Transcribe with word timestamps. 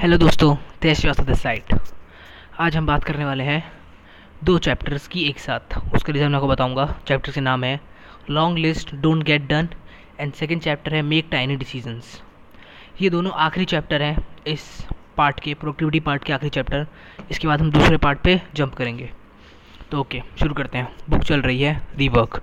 Hello 0.00 0.16
दोस्तों, 0.18 0.54
तेज 0.80 0.96
Srivastava 0.96 1.24
this 1.24 1.40
site 1.42 1.72
आज 2.58 2.76
हम 2.76 2.86
बात 2.86 3.02
करने 3.04 3.24
वाले 3.24 3.44
हैं 3.44 3.72
दो 4.44 4.56
चैप्टर्स 4.58 5.08
की 5.08 5.24
एक 5.28 5.38
साथ. 5.38 5.76
उसका 5.94 6.12
रीज़न 6.12 6.28
मैं 6.28 6.36
आपको 6.36 6.48
बताऊँगा 6.48 6.86
चैप्टर 7.08 7.32
के 7.32 7.40
नाम 7.40 7.64
है 7.64 7.80
long 8.30 8.58
list 8.58 8.94
don't 8.94 9.22
get 9.22 9.46
done 9.48 9.68
and 10.20 10.32
second 10.32 10.62
chapter 10.62 10.94
है 10.94 11.02
मेक 11.02 11.28
टाइनी 11.32 11.56
डिसीजंस 11.56 12.22
ये 13.00 13.10
दोनों 13.10 13.32
आखिरी 13.32 13.64
चैप्टर 13.64 14.02
हैं 14.02 14.16
इस 14.46 14.64
पार्ट 15.16 15.40
के 15.40 15.54
प्रोडक्टिविटी 15.54 16.00
पार्ट 16.00 16.24
के 16.24 16.32
आखिरी 16.32 16.50
चैप्टर 16.50 16.86
इसके 17.30 17.48
बाद 17.48 17.60
हम 17.60 17.70
दूसरे 17.70 17.96
पार्ट 17.96 18.18
पे 18.18 18.40
जंप 18.54 18.74
करेंगे. 18.74 19.10
तो 19.90 20.00
ओके 20.00 20.22
शुरू 20.40 20.54
करते 20.54 20.78
हैं. 20.78 20.94
बुक 21.10 21.22
चल 21.22 21.42
रही 21.42 21.62
है 21.62 21.80
रीवर्क 21.96 22.42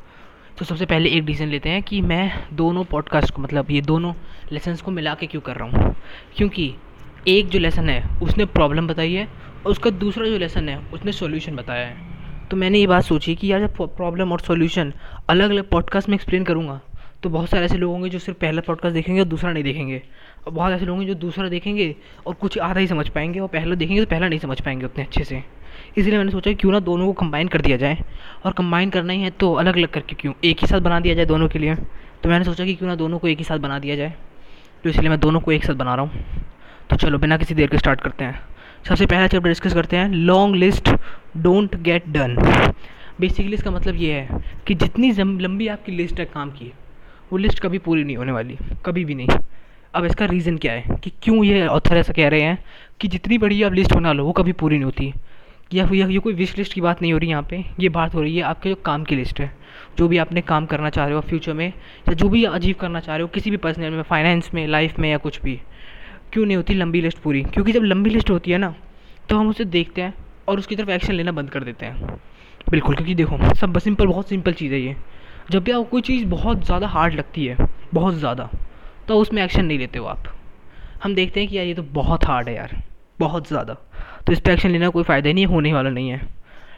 तो 0.57 0.65
सबसे 0.65 0.85
पहले 0.85 1.09
एक 1.09 1.25
डिसीज़न 1.25 1.49
लेते 1.49 1.69
हैं 1.69 1.83
कि 1.83 2.01
मैं 2.01 2.47
दोनों 2.53 2.83
पॉडकास्ट 2.83 3.33
को 3.33 3.41
मतलब 3.41 3.71
ये 3.71 3.81
दोनों 3.81 4.13
लेसन्स 4.51 4.81
को 4.81 4.91
मिला 4.91 5.13
के 5.15 5.27
क्यों 5.27 5.41
कर 5.41 5.55
रहा 5.55 5.69
हूँ? 5.69 5.95
क्योंकि 6.37 6.75
एक 7.27 7.47
जो 7.47 7.59
लेसन 7.59 7.89
है, 7.89 8.03
उसने 8.21 8.45
प्रॉब्लम 8.45 8.87
बताई 8.87 9.13
है 9.13 9.27
और 9.65 9.71
उसका 9.71 9.89
दूसरा 9.91 10.25
जो 10.25 10.37
लेसन 10.37 10.69
है, 10.69 10.77
उसने 10.93 11.11
सॉल्यूशन 11.11 11.55
बताया 11.55 11.87
है। 11.87 12.47
तो 12.49 12.57
मैंने 12.57 12.79
ये 12.79 12.87
बात 12.87 13.03
सोची 13.03 13.35
कि 13.35 13.51
यार 13.51 13.59
जब 13.61 13.77
प्रॉब्लम 13.95 14.31
और 14.31 14.39
सॉल्यूशन 14.39 14.93
अलग 15.29 15.49
अलग 15.49 15.69
पॉडकास्ट 15.69 16.09
में 16.09 16.15
एक्सप्लेन 16.15 16.43
करूँगा 16.43 16.79
तो 17.23 17.29
बहुत 17.29 17.49
सारे 17.49 17.65
ऐसे 17.65 17.77
लोग 17.77 17.91
होंगे 17.91 18.09
जो 18.09 18.19
सिर्फ़ 18.19 18.39
पहला 18.39 18.61
पॉडकास्ट 18.61 18.93
देखेंगे 18.93 19.21
और 19.21 19.27
दूसरा 19.27 19.51
नहीं 19.51 19.63
देखेंगे। 19.63 20.01
और 20.47 20.53
बहुत 20.53 20.73
ऐसे 20.73 20.85
लोग 20.85 20.97
होंगे 20.97 21.07
जो 21.07 21.19
दूसरा 21.19 21.47
देखेंगे 21.49 21.95
और 22.27 22.33
कुछ 22.33 22.57
आधा 22.59 22.79
ही 22.79 22.87
समझ 22.87 23.07
पाएँगे 23.09 23.39
और 23.39 23.47
पहला 23.47 23.75
देखेंगे 23.75 24.01
तो 24.01 24.09
पहला 24.09 24.27
नहीं 24.27 24.39
समझ 24.39 24.59
पाएँगे 24.61 24.85
उतने 24.85 25.03
अच्छे 25.03 25.23
से। 25.23 25.43
इसलिए 25.97 26.17
मैंने 26.17 26.31
सोचा 26.31 26.53
क्यों 26.53 26.71
ना 26.71 26.79
दोनों 26.79 27.05
को 27.05 27.13
कंबाइन 27.13 27.47
कर 27.47 27.61
दिया 27.61 27.77
जाए 27.77 27.97
और 28.45 28.53
कंबाइन 28.53 28.89
करना 28.89 29.13
ही 29.13 29.21
है 29.21 29.29
तो 29.29 29.53
अलग 29.53 29.77
अलग 29.77 29.89
करके 29.89 30.15
क्यों 30.15 30.33
एक 30.43 30.61
ही 30.61 30.67
साथ 30.67 30.79
बना 30.79 30.99
दिया 30.99 31.15
जाए 31.15 31.25
दोनों 31.25 31.47
के 31.47 31.59
लिए। 31.59 31.75
तो 32.23 32.29
मैंने 32.29 32.45
सोचा 32.45 32.65
कि 32.65 32.75
क्यों 32.75 32.89
ना 32.89 32.95
दोनों 32.95 33.19
को 33.19 33.27
एक 33.27 33.37
ही 33.37 33.43
साथ 33.43 33.57
बना 33.57 33.79
दिया 33.79 33.95
जाए। 33.95 34.13
तो 34.83 34.89
इसलिए 34.89 35.09
मैं 35.09 35.19
दोनों 35.19 35.39
को 35.39 35.51
एक 35.51 35.65
साथ 35.65 35.73
बना 35.73 35.95
रहा 35.95 36.05
हूँ। 36.05 36.45
तो 36.89 36.95
चलो, 36.95 37.17
बिना 37.17 37.37
किसी 37.37 37.55
देर 37.55 37.67
के 37.67 37.77
स्टार्ट 37.77 38.01
करते 38.01 38.23
हैं। 38.23 38.39
सबसे 38.87 39.05
पहला 39.05 39.27
चैप्टर 39.27 39.49
डिस्कस 39.49 39.73
करते 39.73 39.97
हैं 39.97 40.09
long 40.09 40.55
list 40.55 40.89
don't 41.37 41.75
get 41.75 42.07
done 42.07 42.35
basically 43.19 43.53
इसका 43.53 43.71
मतलब 43.71 43.95
ये 43.95 44.13
है 44.13 44.39
कि 44.67 44.73
जितनी 44.73 45.11
लंबी 45.11 45.67
आपकी 45.67 45.91
लिस्ट 45.91 46.19
है 46.19 46.25
काम 46.25 46.49
की, 46.49 46.71
वो 47.31 47.37
लिस्ट 47.37 47.59
कभी 47.59 47.77
पूरी 47.77 48.03
नहीं 48.03 48.17
होने 48.17 48.31
वाली, 48.31 48.57
कभी 48.85 49.05
भी 49.05 49.15
नहीं। 49.15 49.27
अब 49.93 50.05
इसका 50.05 50.25
रीज़न 50.25 50.57
क्या 50.57 50.73
है? 50.73 50.83
कि 51.03 51.11
क्यों 51.21 51.43
ये 51.43 51.65
ऑथर 51.67 51.97
ऐसा 51.97 52.13
कह 52.13 52.27
रहे 52.27 52.41
हैं 52.41 52.63
कि 52.99 53.07
जितनी 53.07 53.37
बड़ी 53.37 53.61
आप 53.63 53.73
लिस्ट 53.73 53.93
बना 53.93 54.13
लो, 54.13 54.25
वो 54.25 54.31
कभी 54.31 54.51
पूरी 54.51 54.75
नहीं 54.75 54.85
होती। 54.85 55.13
या 55.73 55.89
ये 55.93 56.19
कोई 56.19 56.33
विश 56.33 56.57
लिस्ट 56.57 56.73
की 56.73 56.81
बात 56.81 57.01
नहीं 57.01 57.13
हो 57.13 57.19
रही 57.19 57.29
यहाँ 57.29 57.43
पे, 57.49 57.63
ये 57.79 57.89
बात 57.89 58.13
हो 58.15 58.21
रही 58.21 58.37
है 58.37 58.43
आपके 58.43 58.69
जो 58.69 58.75
काम 58.75 59.03
की 59.03 59.15
लिस्ट 59.15 59.39
है। 59.39 59.51
जो 59.97 60.07
भी 60.07 60.17
आपने 60.17 60.41
काम 60.41 60.65
करना 60.65 60.89
चाह 60.89 61.05
रहे 61.05 61.15
हो 61.15 61.21
फ्यूचर 61.21 61.53
में, 61.53 61.67
या 61.67 62.13
जो 62.13 62.29
भी 62.29 62.43
अचीव 62.43 62.75
करना 62.79 62.99
चाह 62.99 63.15
रहे 63.15 63.21
हो, 63.21 63.27
किसी 63.27 63.51
भी 63.51 63.57
पर्सनल 63.57 63.91
में 63.91 64.03
फाइनेंस 64.03 64.49
में 64.53 64.67
लाइफ 64.67 64.99
में, 64.99 65.09
या 65.11 65.17
कुछ 65.17 65.41
भी। 65.41 65.59
क्यों 66.37 66.45
नहीं 66.45 66.57
होती 66.57 66.73
लंबी 66.73 67.01
लिस्ट 67.01 67.17
पूरी? 67.17 67.41
क्योंकि 67.43 67.71
जब 67.71 67.83
लंबी 67.83 68.09
लिस्ट 68.09 68.29
होती 68.29 68.51
है 68.51 68.57
ना 68.57 68.73
तो 69.29 69.37
हम 69.37 69.47
उसे 69.49 69.65
देखते 69.65 70.01
हैं 70.01 70.13
और 70.47 70.59
उसकी 70.59 70.75
तरफ़ 70.75 70.89
एक्शन 70.91 71.13
लेना 71.13 71.31
बंद 71.31 71.49
कर 71.49 71.63
देते 71.63 71.85
हैं। 71.85 72.17
बिल्कुल, 72.69 72.95
क्योंकि 72.95 73.15
देखो, 73.15 73.37
सब 73.55 73.77
सिंपल 73.79 74.07
बहुत 74.07 74.29
सिंपल 74.29 74.53
चीज़ 74.53 74.73
है 74.73 74.79
ये। 74.79 74.95
जब 75.51 75.63
भी 75.63 75.71
आपको 75.71 75.83
कोई 75.83 76.01
चीज़ 76.01 76.25
बहुत 76.25 76.65
ज़्यादा 76.65 76.87
हार्ड 76.87 77.13
लगती 77.13 77.45
है, 77.45 77.57
बहुत 77.93 78.15
ज़्यादा 78.15 78.49
तो 79.07 79.17
उसमें 79.19 79.43
एक्शन 79.43 79.65
नहीं 79.65 79.79
लेते 79.79 79.99
हो 79.99 80.05
आप। 80.05 80.23
हम 81.03 81.15
देखते 81.15 81.39
हैं 81.39 81.49
कि 81.49 81.57
यार 81.57 81.65
ये 81.65 81.73
तो 81.73 81.83
बहुत 81.93 82.25
हार्ड 82.25 82.49
है 82.49 82.55
यार, 82.55 82.81
बहुत 83.19 83.47
ज़्यादा। 83.47 83.73
तो 84.27 84.33
इस 84.33 84.39
पर 84.39 84.51
एक्शन 84.51 84.69
लेना 84.69 84.89
कोई 84.89 85.03
फ़ायदा 85.03 85.33
नहीं 85.33 85.45
होने 85.45 85.73
वाला 85.73 85.89
नहीं 85.89 86.09
है। 86.09 86.21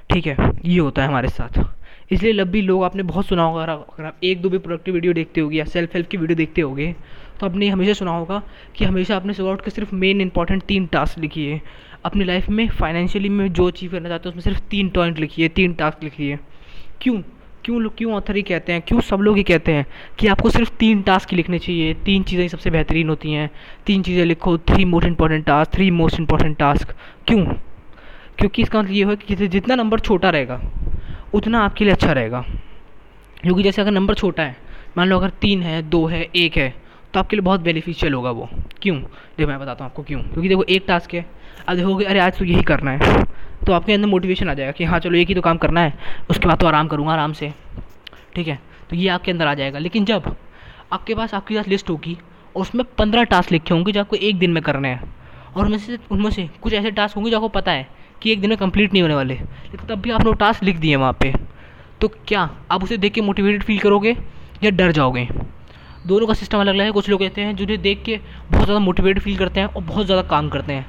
ठीक 0.10 0.28
है, 0.28 0.52
ये 0.66 0.80
होता 0.80 1.02
है 1.02 1.08
हमारे 1.08 1.30
साथ। 1.30 1.64
इसलिए 2.12 2.34
लंबी 2.34 2.62
लोग, 2.62 2.84
आपने 2.84 3.04
बहुत 3.04 3.26
सुना 3.26 3.44
होगा, 3.44 3.64
अगर 3.64 4.06
आप 4.06 4.24
एक 4.24 4.42
दो 4.42 4.50
भी 4.50 4.58
प्रोडक्टिव 4.58 4.94
वीडियो 4.94 5.14
देखते 5.14 5.42
होगी 5.42 5.60
या 5.60 5.66
सेल्फ 5.66 5.94
हेल्प 5.94 6.08
की 6.08 6.18
वीडियो 6.18 6.38
देखते 6.38 6.62
होगे 6.62 6.94
तो 7.40 7.46
आपने 7.46 7.68
हमेशा 7.70 7.94
सुना 7.94 8.12
होगा 8.12 8.42
कि 8.76 8.86
हमेशा 8.86 9.16
आपने 9.16 9.34
सुबह 9.34 9.52
उठ 9.52 9.62
के 9.66 9.72
सिर्फ़ 9.72 9.94
मेन 9.96 10.22
इंपॉर्टेंट 10.22 10.64
तीन 10.64 10.86
टास्क 10.86 11.20
लिखिए 11.20 11.60
अपनी 12.06 12.24
लाइफ 12.26 12.50
में 12.50 12.68
फाइनेंशियली 12.70 13.30
में 13.30 13.52
जो 13.54 13.68
अचीव 13.68 13.92
करना 13.92 14.10
चाहते 14.10 14.30
हैं, 14.30 14.36
उसमें 14.36 14.44
सिर्फ़ 14.44 14.68
तीन 14.70 14.90
पॉइंट 14.90 15.20
लिखिए 15.20 15.48
तीन 15.50 15.74
टास्क 15.74 16.04
लिखिए 16.04 16.38
क्यों? 17.02 17.22
क्यों 17.66 17.82
लोग, 17.82 17.96
क्यों 17.98 18.14
ऑथर 18.14 18.36
ही 18.36 18.42
कहते 18.42 18.74
हैं? 18.74 18.82
क्यों 18.82 19.00
सब 19.02 19.22
लोग 19.22 19.38
ही 19.38 19.44
कहते 19.44 19.72
हैं 19.72 19.86
कि 20.20 20.28
आपको 20.28 20.50
सिर्फ़ 20.50 20.72
तीन 20.80 21.02
टास्क 21.02 21.34
लिखने 21.34 21.60
चाहिए? 21.60 21.94
तीन 22.06 22.24
चीज़ें 22.24 22.44
ही 22.44 22.50
सबसे 22.50 22.70
बेहतरीन 22.70 23.10
होती 23.10 23.32
हैं। 23.32 23.50
तीन 23.86 24.02
चीज़ें 24.04 24.26
लिखो 24.26 24.58
three 24.60 24.86
most 24.86 25.08
important 25.08 25.46
task 25.46 25.74
three 25.74 25.90
most 25.92 26.20
important 26.20 26.58
task 26.58 26.96
क्यों? 27.28 27.46
क्योंकि 28.40 28.62
इसका 28.62 28.82
मतलब 28.82 28.94
ये 28.94 29.04
हो 29.04 29.16
कि 29.18 29.36
जितना 29.38 29.76
नंबर 29.76 30.00
छोटा 30.00 30.30
रहेगा 30.30 30.62
उतना 31.34 31.60
आपके 31.60 31.86
लिए 31.86 31.94
अच्छा 31.94 32.12
रहेगा। 32.12 32.44
क्योंकि 33.42 33.64
जैसे 33.64 33.82
अगर 33.82 33.92
नंबर 33.92 34.14
छोटा 34.14 34.44
है, 34.44 34.56
मान 34.98 35.08
लो 35.08 35.18
अगर 35.18 35.30
तीन 35.42 35.62
है, 35.64 35.82
दो 35.82 36.06
है, 36.08 36.22
एक 36.36 36.58
है 36.58 36.74
तो 37.14 37.20
आपके 37.20 37.36
लिए 37.36 37.42
बहुत 37.42 37.62
बेनिफिशियल 37.62 38.14
होगा 38.14 38.32
वो। 38.32 38.50
क्यों? 38.82 38.98
देखो 38.98 39.50
मैं 39.50 39.60
बताता 39.60 39.84
हूँ 39.84 39.92
आपको 39.92 40.04
क्यों। 40.04 40.22
क्योंकि 40.22 40.50
देखो 40.50 40.64
एक 40.64 40.84
टास्क 40.88 41.14
है, 41.14 41.26
अब 41.68 41.76
देखोगे 41.76 42.06
अरे 42.06 42.20
आज 42.20 42.38
तो 42.38 42.46
यही 42.46 42.64
करना 42.64 42.92
है 42.92 43.24
तो 43.60 43.74
आपके 43.74 43.94
अंदर 43.94 44.08
मोटिवेशन 44.08 44.50
आ 44.50 44.54
जाएगा 44.54 44.72
कि 44.72 44.84
हाँ 44.84 45.00
चलो 45.00 45.18
एक 45.18 45.28
ही 45.28 45.36
तो 45.36 45.42
काम 45.42 45.58
करना 45.58 45.82
है, 45.82 45.94
उसके 46.30 46.48
बाद 46.48 46.60
तो 46.60 46.68
आराम 46.68 46.88
करूँगा 46.88 47.14
आराम 47.14 47.34
से। 47.34 47.54
ठीक 48.36 48.48
है? 48.48 48.60
तो 48.90 48.96
ये 48.96 49.08
आपके 49.10 49.32
अंदर 49.32 49.48
आ 49.48 49.54
जाएगा। 49.54 49.80
लेकिन 49.80 50.06
जब 50.06 50.36
आपके 50.94 51.16
पास 51.16 51.34
आपके 51.34 51.56
पास 51.56 51.68
लिस्ट 51.68 51.90
होगी, 51.90 52.18
और 52.56 52.62
उसमें 52.62 52.84
पंद्रह 52.98 53.24
टास्क 53.24 53.52
लिखे 53.52 53.74
होंगे 53.74 53.92
जो 53.92 54.00
आपको 54.00 54.16
एक 54.16 54.38
दिन 54.40 54.52
में 54.52 54.62
करने 54.64 54.90
हैं, 54.90 55.14
और 55.56 55.66
उनमें 55.66 55.78
से 55.78 55.98
उनमें 56.12 56.30
से 56.32 56.50
कुछ 56.62 56.74
ऐसे 56.74 56.92
टास्क 56.92 57.16
होंगे 57.16 57.32
जो 57.32 57.38
आपको 57.38 57.50
पता 57.50 57.72
है 57.72 57.88
कि 58.22 58.32
एक 58.32 58.42
दिन 58.42 58.50
में 58.50 58.58
कंप्लीट 58.58 58.94
नहीं 58.94 59.02
होने 59.02 59.16
वाले। 59.16 59.34
लेकिन 59.34 59.88
तब 59.88 60.02
भी 60.02 60.12
आपने 60.12 60.30
वो 60.30 60.34
टास्क 60.34 60.64
लिख 60.64 60.78
दिए 60.78 60.96
वहाँ 60.96 61.18
पे। 61.20 61.34
तो 62.02 62.08
क्या 62.28 62.50
आप 62.72 62.84
उसे 62.84 62.98
देख 62.98 63.14
के 63.14 63.22
मोटिवेटेड 63.22 63.64
फील 63.64 63.80
करोगे 63.80 64.16
या 64.64 64.70
डर 64.70 64.92
जाओगे? 64.92 65.28
दोनों 66.08 66.28
का 66.28 66.34
सिस्टम 66.34 66.60
अलग 66.60 66.74
अलग 66.74 66.86
है। 66.86 66.92
कुछ 66.92 67.10
लोग 67.10 67.20
कहते 67.20 67.42
हैं, 67.42 67.56
जिन्हें 67.56 67.82
देख 67.82 68.04
के 68.04 68.20
बहुत 68.52 68.66
ज़्यादा 68.66 68.80
मोटिवेटेड 68.80 69.24
फील 69.24 69.38
करते 69.38 69.60
हैं 69.60 69.68
और 69.68 69.84
बहुत 69.84 70.06
ज़्यादा 70.06 70.22
काम 70.22 70.50
करते 70.50 70.74
हैं। 70.74 70.86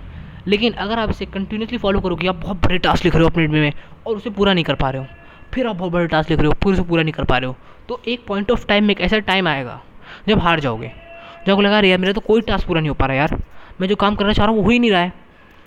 लेकिन 0.46 0.72
अगर 0.72 0.98
आप 0.98 1.10
इसे 1.10 1.26
कंटिन्यूसली 1.26 1.78
फॉलो 1.78 2.00
करोगे, 2.00 2.28
आप 2.28 2.36
बहुत 2.36 2.56
बड़े 2.56 2.78
टास्क 2.78 3.04
लिख 3.04 3.14
रहे 3.14 3.22
हो 3.22 3.30
अपने 3.30 3.46
में 3.46 3.72
और 4.06 4.16
उसे 4.16 4.30
पूरा 4.30 4.54
नहीं 4.54 4.64
कर 4.64 4.74
पा 4.74 4.90
रहे 4.90 5.02
हो। 5.02 5.08
फिर 5.54 5.66
आप 5.66 5.76
बहुत 5.76 5.92
बड़े 5.92 6.06
टास्क 6.06 6.30
लिख 6.30 6.38
रहे 6.38 6.46
हो, 6.46 6.54
पूरे 6.62 6.74
उसे 6.74 6.88
पूरा 6.88 7.02
नहीं 7.02 7.12
कर 7.12 7.24
पा 7.24 7.38
रहे 7.38 7.48
हो। 7.48 7.56
तो 7.88 8.00
एक 8.08 8.24
पॉइंट 8.26 8.50
ऑफ़ 8.50 8.66
टाइम 8.66 8.84
में 8.84 8.90
एक 8.90 9.00
ऐसा 9.00 9.19
टाइम 9.19 9.48
आएगा, 9.48 9.80
जब 10.28 10.38
हार 10.38 10.60
जाओगे। 10.60 10.92
जब 11.46 11.60
लगा 11.60 11.80
यार, 11.80 11.98
मेरा 11.98 12.12
तो 12.12 12.20
कोई 12.20 12.40
टास्क 12.40 12.66
पूरा 12.66 12.80
नहीं 12.80 12.88
हो 12.88 12.94
पा 12.94 13.06
रहा 13.06 13.16
यार। 13.16 13.42
मैं 13.80 13.88
जो 13.88 13.96
काम 13.96 14.14
करना 14.14 14.32
चाह 14.32 14.46
रहा 14.46 14.54
हूँ, 14.54 14.60
वो 14.60 14.64
हो 14.64 14.70
ही 14.70 14.78
नहीं 14.78 14.90
रहा 14.90 15.00
है। 15.00 15.12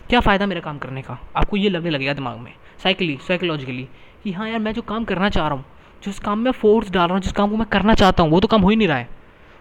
क्या 0.09 0.19
फ़ायदा 0.19 0.45
मेरा 0.45 0.61
काम 0.61 0.77
करने 0.77 1.01
का? 1.01 1.19
आपको 1.35 1.57
ये 1.57 1.69
लगने 1.69 1.89
लगेगा 1.89 2.13
दिमाग 2.13 2.37
में 2.37 2.53
साइकिली 2.83 3.17
साइकोलॉजिकली 3.27 3.87
कि 4.23 4.31
हाँ 4.31 4.49
यार, 4.49 4.59
मैं 4.59 4.73
जो 4.73 4.81
काम 4.81 5.03
करना 5.03 5.29
चाह 5.29 5.47
रहा 5.47 5.55
हूँ, 5.55 5.65
जिस 6.03 6.19
काम 6.19 6.39
में 6.39 6.51
फोर्स 6.51 6.91
डाल 6.91 7.07
रहा 7.07 7.13
हूँ, 7.13 7.21
जिस 7.21 7.31
काम 7.31 7.49
को 7.49 7.57
मैं 7.57 7.67
करना 7.67 7.93
चाहता 7.93 8.23
हूँ, 8.23 8.31
वो 8.31 8.39
तो 8.39 8.47
काम 8.47 8.61
हो 8.61 8.69
ही 8.69 8.75
नहीं 8.75 8.87
रहा 8.87 8.97
है। 8.97 9.09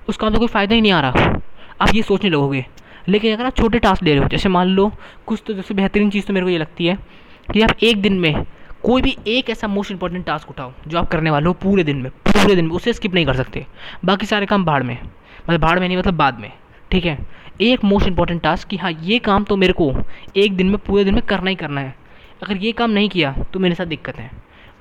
उस 0.08 0.16
काम 0.16 0.30
में 0.30 0.38
कोई 0.38 0.48
फ़ायदा 0.48 0.74
ही 0.74 0.80
नहीं 0.80 0.92
आ 0.92 1.00
रहा। 1.00 1.40
आप 1.80 1.94
ये 1.94 2.02
सोचने 2.02 2.30
लगोगे। 2.30 2.66
लेकिन 3.08 3.34
अगर 3.34 3.46
आप 3.46 3.56
छोटे 3.56 3.78
टास्क 3.78 4.02
ले 4.02 4.14
रहे 4.14 4.22
हो, 4.22 4.28
जैसे 4.28 4.48
मान 4.48 4.68
लो, 4.68 4.92
कुछ 5.26 5.42
तो 5.46 5.54
जैसे 5.54 5.74
बेहतरीन 5.74 6.10
चीज़ 6.10 6.26
तो 6.26 6.32
मेरे 6.32 6.46
को 6.46 6.50
ये 6.50 6.58
लगती 6.58 6.86
है 6.86 6.98
कि 7.52 7.62
आप 7.62 7.70
एक 7.82 8.02
दिन 8.02 8.20
में 8.20 8.46
कोई 8.82 9.02
भी 9.02 9.16
एक 9.26 9.50
ऐसा 9.50 9.68
मोस्ट 9.68 9.90
इंपॉर्टेंट 9.90 10.26
टास्क 10.26 10.50
उठाओ, 10.50 10.72
जो 10.88 10.98
आप 10.98 11.08
करने 11.08 11.30
वाले 11.30 11.46
हो 11.46 11.52
पूरे 11.52 11.84
दिन 11.84 11.96
में, 11.96 12.10
पूरे 12.10 12.56
दिन 12.56 12.64
में, 12.64 12.72
उसे 12.72 12.92
स्किप 12.92 13.14
नहीं 13.14 13.26
कर 13.26 13.34
सकते। 13.34 13.66
बाकी 14.04 14.26
सारे 14.26 14.46
काम 14.46 14.64
भाड़ 14.64 14.82
में 14.82 14.98
मतलब 15.48 15.60
भाड़ 15.60 15.78
में 15.80 15.88
नहीं 15.88 15.98
मतलब 15.98 16.14
बाद 16.14 16.38
में। 16.38 16.52
ठीक 16.92 17.04
है? 17.04 17.18
एक 17.60 17.84
मोस्ट 17.84 18.08
इंपॉर्टेंट 18.08 18.42
टास्क 18.42 18.68
कि 18.68 18.76
हाँ 18.76 18.90
ये 19.02 19.18
काम 19.18 19.44
तो 19.44 19.56
मेरे 19.56 19.72
को 19.72 19.92
एक 20.36 20.56
दिन 20.56 20.66
में, 20.66 20.78
पूरे 20.78 21.04
दिन 21.04 21.14
में 21.14 21.22
करना 21.22 21.50
ही 21.50 21.56
करना 21.56 21.80
है। 21.80 21.94
अगर 22.42 22.56
ये 22.56 22.72
काम 22.72 22.90
नहीं 22.90 23.08
किया 23.08 23.32
तो 23.52 23.60
मेरे 23.60 23.74
साथ 23.74 23.86
दिक्कत 23.86 24.16
है। 24.16 24.30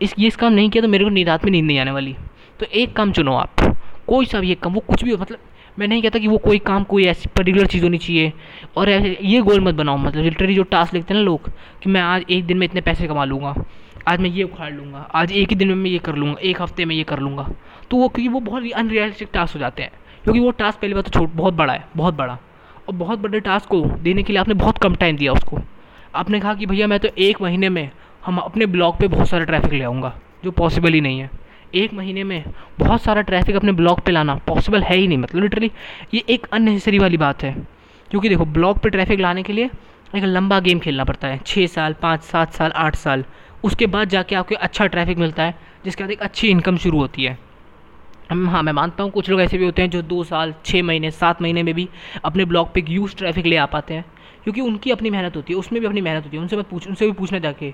इस, 0.02 0.14
ये 0.20 0.28
इस 0.28 0.36
काम 0.36 0.54
नहीं 0.54 0.70
किया 0.70 0.82
तो 0.82 0.88
मेरे 0.88 1.06
को 1.06 1.24
रात 1.26 1.46
में 1.46 1.52
नींद 1.52 1.66
नहीं 1.66 1.80
आने 1.80 1.92
वाली। 1.92 2.16
तो 2.60 2.66
एक 2.66 2.94
काम 2.94 3.12
चुनो 3.12 3.34
आप। 3.34 3.78
कोई 4.08 4.26
सा 4.26 4.40
भी 4.40 4.52
एक 4.52 4.60
काम, 4.60 4.74
वो 4.74 4.80
कुछ 4.80 5.04
भी 5.04 5.12
हो 5.12 5.18
मतलब 5.18 5.40
मैं 5.80 5.88
नहीं 5.88 6.02
कहता 6.02 6.20
कि 6.20 6.28
वो 6.28 6.38
कोई 6.38 6.58
काम, 6.60 6.84
कोई 6.84 7.06
ऐसी 7.06 7.30
पर्टिकुलर 7.38 7.66
चीज़ 7.66 7.84
होनी 7.84 7.98
चाहिए। 7.98 8.34
और 8.78 8.90
ऐसे, 8.90 9.18
ये 9.22 9.42
गोल 9.42 9.60
मत 9.60 9.76
बनाओ 9.76 9.98
मतलब 9.98 10.24
लिटरली 10.24 10.56
जो 10.56 10.64
टास्क 10.64 10.94
लिखते 10.94 11.14
हैं 11.14 11.22
ना 11.22 11.26
लोग, 11.26 11.50
कि 11.84 11.90
मैं 11.90 12.02
आज 12.02 12.26
एक 12.30 12.46
दिन 12.46 12.58
में 12.58 12.68
इतने 12.68 12.82
पैसे 12.82 13.08
कमा 13.08 13.26
लूँगा, 13.26 13.56
आज 14.08 14.20
मैं 14.20 14.30
ये 14.30 14.44
उखाड़ 14.44 14.72
लूँगा, 14.74 15.00
आज 15.14 15.32
एक 15.32 15.50
ही 15.50 15.56
दिन 15.56 15.68
में 15.68 15.76
मैं 15.76 15.90
ये 15.92 15.98
कर 15.98 16.16
लूँगा, 16.16 16.40
एक 16.42 16.62
हफ़्ते 16.62 16.86
में 16.86 16.96
ये 16.96 17.04
कर 17.04 17.20
लूँगा। 17.20 17.50
तो 17.92 17.98
वो, 17.98 18.08
क्योंकि 18.08 18.28
वो 18.28 18.40
बहुत 18.40 18.64
ही 18.64 18.72
अनरियलिस्टिक 18.72 19.30
टास्क 19.34 19.54
हो 19.54 19.60
जाते 19.60 19.84
हैं। 19.84 19.92
क्योंकि 20.24 20.40
वो 20.40 20.52
टास्क 20.52 20.80
पहली 20.80 20.94
बात 20.94 21.06
तो 21.06 21.10
छोट, 21.10 21.30
बहुत 21.30 21.54
बड़ा 21.54 21.74
है, 21.74 21.86
बहुत 21.96 22.14
बड़ा। 22.14 22.38
और 22.90 22.96
बहुत 22.96 23.20
बड़े 23.20 23.40
टास्क 23.40 23.70
को 23.70 23.82
देने 23.82 24.24
के 24.24 24.34
लिए 24.34 24.40
आपने 24.40 24.54
बहुत 24.54 24.78
कम 24.78 24.96
टाइम 24.96 25.18
दिया 25.18 25.34
उसको। 25.34 25.60
आपने 26.16 26.40
कहा 26.40 26.54
कि 26.54 26.66
भैया 26.66 26.88
मैं 26.88 27.00
तो 27.00 27.08
एक 27.18 27.42
महीने 27.42 27.70
में 27.70 27.90
हम 28.26 28.38
अपने 28.38 28.66
ब्लॉग 28.66 28.98
पे 28.98 29.08
बहुत 29.08 29.30
सारा 29.30 29.46
ट्रैफ़िक 29.46 29.74
ले 29.74 29.84
आऊँगा, 29.84 30.14
जो 30.44 30.52
पॉसिबल 30.52 30.94
ही 30.94 31.02
नहीं 31.02 31.20
है। 31.20 31.30
एक 31.76 31.94
महीने 31.94 32.24
में 32.24 32.44
बहुत 32.80 33.02
सारा 33.02 33.22
ट्रैफ़िक 33.22 33.56
अपने 33.56 33.72
ब्लॉग 33.72 34.02
पे 34.02 34.12
लाना 34.12 34.36
पॉसिबल 34.48 34.82
है 34.84 34.96
ही 34.96 35.08
नहीं 35.08 35.18
मतलब 35.18 35.42
लिटरली 35.42 35.72
ये 36.14 36.24
एक 36.30 36.48
अननेसेसरी 36.54 37.00
वाली 37.00 37.18
बात 37.18 37.44
है। 37.44 37.56
क्योंकि 38.12 38.30
देखो 38.30 38.46
ब्लॉग 38.46 38.80
पे 38.80 38.90
ट्रैफ़िक 38.90 39.20
लाने 39.20 39.44
के 39.44 39.54
लिए 39.54 39.70
एक 40.16 40.24
लंबा 40.24 40.60
गेम 40.60 40.80
खेलना 40.80 41.04
पड़ता 41.04 41.28
है 41.28 41.40
छः 41.46 41.68
साल, 41.68 41.94
पाँच, 41.94 42.24
सात 42.24 42.54
साल, 42.54 42.72
आठ 42.72 42.96
साल। 42.96 43.24
उसके 43.64 43.86
बाद 43.86 44.10
जाके 44.10 44.36
आपको 44.36 44.56
अच्छा 44.56 44.86
ट्रैफ़िक 44.86 45.18
मिलता 45.18 45.44
है, 45.44 45.56
जिसके 45.86 46.04
बाद 46.04 46.12
एक 46.12 46.22
अच्छी 46.22 46.48
इनकम 46.48 46.78
शुरू 46.78 46.98
होती 46.98 47.24
है। 47.24 47.38
हाँ 48.32 48.62
मैं 48.64 48.72
मानता 48.74 49.04
हूँ, 49.04 49.12
कुछ 49.12 49.30
लोग 49.30 49.42
ऐसे 49.42 49.58
भी 49.58 49.66
होते 49.66 49.82
हैं 49.82 49.90
जो 49.90 50.02
दो 50.02 50.24
साल 50.24 50.54
छः 50.66 50.84
महीने, 50.84 51.10
सात 51.12 51.42
महीने 51.42 51.64
में 51.64 51.74
भी 51.76 51.88
अपने 52.26 52.46
ब्लॉग 52.46 52.72
पे 52.74 52.84
यूज़ 52.90 53.16
ट्रैफ़िक 53.16 53.46
ले 53.46 53.56
आ 53.56 53.66
पाते 53.66 53.94
हैं। 53.94 54.06
क्योंकि 54.44 54.62
उनकी 54.62 54.92
अपनी 54.92 55.10
मेहनत 55.10 55.36
होती 55.36 55.54
है, 55.54 55.60
उसमें 55.60 55.80
भी 55.82 55.88
अपनी 55.88 56.02
मेहनत 56.02 56.24
होती 56.26 56.38
है। 56.38 56.42
उनसे 56.42 56.56
मैं 56.56 56.66
पूछ 56.70 56.88
उनसे 56.88 57.06
भी 57.06 57.12
पूछना 57.12 57.40
जाके 57.40 57.72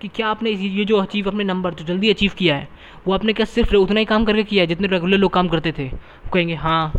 कि 0.00 0.08
क्या 0.08 0.28
आपने 0.28 0.50
ये 0.50 0.84
जो 0.84 0.96
अचीव 0.96 1.28
अपने 1.28 1.44
नंबर 1.44 1.74
जो 1.74 1.84
जल्दी 1.84 2.10
अचीव 2.10 2.32
किया 2.38 2.56
है, 2.56 2.68
वो 3.06 3.14
आपने 3.14 3.32
क्या 3.32 3.46
सिर्फ़ 3.46 3.74
उतना 3.76 4.00
ही 4.00 4.04
काम 4.06 4.24
करके 4.24 4.42
किया 4.42 4.62
है 4.62 4.66
जितने 4.66 4.88
रेगुलर 4.88 5.18
लोग 5.18 5.32
काम 5.32 5.48
करते 5.48 5.72
थे? 5.72 5.88
कहेंगे 6.34 6.54
हाँ। 6.54 6.92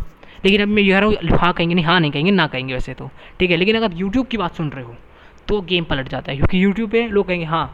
लेकिन 0.45 0.61
अब 0.61 0.67
मैं 0.67 0.83
ये 0.83 0.91
कह 0.91 0.99
रहा 0.99 1.09
हूँ 1.09 1.37
हाँ 1.39 1.51
कहेंगे, 1.53 1.75
नहीं 1.75 1.85
हाँ 1.85 1.99
नहीं 1.99 2.11
कहेंगे, 2.11 2.31
ना 2.31 2.47
कहेंगे 2.47 2.73
वैसे 2.73 2.93
तो। 2.93 3.09
ठीक 3.39 3.51
है, 3.51 3.57
लेकिन 3.57 3.75
अगर 3.77 3.97
यूट्यूब 3.97 4.27
की 4.27 4.37
बात 4.37 4.55
सुन 4.55 4.69
रहे 4.69 4.83
हो 4.83 4.95
तो 5.47 5.61
गेम 5.61 5.83
पलट 5.83 6.07
जाता 6.09 6.31
है। 6.31 6.37
क्योंकि 6.37 6.63
यूट्यूब 6.63 6.89
पे 6.89 7.07
लोग 7.07 7.27
कहेंगे 7.27 7.45
हाँ 7.45 7.65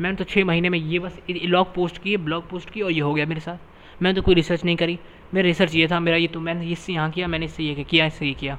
मैंने 0.00 0.16
तो 0.16 0.24
छः 0.24 0.44
महीने 0.44 0.68
में 0.68 0.78
ये 0.78 0.98
बस 0.98 1.18
ब्लॉग 1.30 1.74
पोस्ट 1.74 2.02
किए 2.02 2.16
ब्लॉग 2.16 2.48
पोस्ट 2.50 2.70
की 2.70 2.80
और 2.82 2.92
ये 2.92 3.00
हो 3.00 3.14
गया 3.14 3.26
मेरे 3.26 3.40
साथ। 3.40 3.71
मैंने 4.02 4.16
तो 4.16 4.22
कोई 4.22 4.34
रिसर्च 4.34 4.64
नहीं 4.64 4.76
करी। 4.76 4.98
मेरा 5.34 5.46
रिसर्च 5.46 5.74
ये 5.74 5.86
था, 5.86 6.00
मेरा 6.00 6.16
ये 6.16 6.26
तो 6.26 6.40
मैंने 6.40 6.66
इससे 6.66 6.92
यहाँ 6.92 7.10
किया, 7.10 7.26
मैंने 7.26 7.44
इससे 7.44 7.62
ये 7.62 7.74
किया, 7.74 8.06
इससे 8.06 8.26
ये 8.26 8.32
किया। 8.32 8.58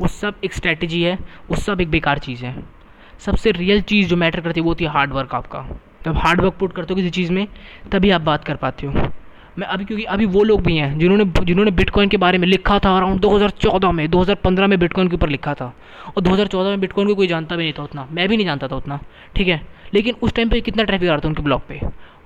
वो 0.00 0.08
सब 0.08 0.34
एक 0.44 0.52
स्ट्रैटेजी 0.52 1.02
है, 1.02 1.18
वो 1.50 1.56
सब 1.56 1.80
एक 1.80 1.90
बेकार 1.90 2.18
चीज़ 2.18 2.44
है। 2.44 2.62
सबसे 3.18 3.50
रियल 3.50 3.80
चीज़ 3.80 4.08
जो 4.08 4.16
मैटर 4.16 4.40
करती 4.40 4.60
है, 4.60 4.64
वो 4.64 4.70
होती 4.70 4.84
है 4.84 4.90
हार्ड 4.90 5.12
वर्क 5.12 5.34
आपका। 5.34 5.80
जब 6.04 6.16
हार्ड 6.16 6.40
वर्क 6.40 6.54
पुट 6.54 6.72
करते 6.72 6.94
हो 6.94 6.96
किसी 6.96 7.10
चीज़ 7.10 7.32
में, 7.32 7.48
तभी 7.92 8.10
आप 8.10 8.20
बात 8.20 8.44
कर 8.44 8.56
पाते 8.56 8.86
हो। 8.86 8.92
मैं 9.58 9.66
अभी, 9.66 9.84
क्योंकि 9.84 10.04
अभी 10.04 10.24
वो 10.24 10.44
लोग 10.44 10.62
भी 10.62 10.76
हैं, 10.76 10.98
जिन्होंने 10.98 11.44
जिन्होंने 11.44 11.70
बिटकॉइन 11.70 12.08
के 12.08 12.16
बारे 12.16 12.38
में 12.38 12.48
लिखा 12.48 12.78
था 12.78 12.96
अराउंड 12.96 13.20
2014 13.20 13.92
में 13.92 14.10
2015 14.10 14.66
में 14.66 14.78
बिटकॉइन 14.78 15.08
के 15.08 15.14
ऊपर 15.14 15.28
लिखा 15.28 15.54
था। 15.54 15.76
और 16.16 16.22
2014 16.22 16.70
में 16.70 16.80
बिटकॉइन 16.80 17.08
को 17.08 17.14
कोई 17.14 17.26
जानता 17.26 17.56
भी 17.56 17.62
नहीं 17.62 17.72
था 17.72 17.82
उतना। 17.82 18.08
मैं 18.10 18.28
भी 18.28 18.36
नहीं 18.36 18.46
जानता 18.46 18.68
था 18.68 18.76
उतना, 18.76 19.00
ठीक 19.36 19.48
है? 19.48 19.66
लेकिन 19.94 20.14
उस 20.22 20.34
टाइम 20.34 20.48
पे 20.48 20.60
कितना 20.60 20.82
ट्रैफ़िक 20.82 21.08
आ 21.08 21.12
रहा 21.12 21.20
था 21.20 21.28
उनके 21.28 21.42
ब्लॉग 21.42 21.66
पे। 21.68 21.80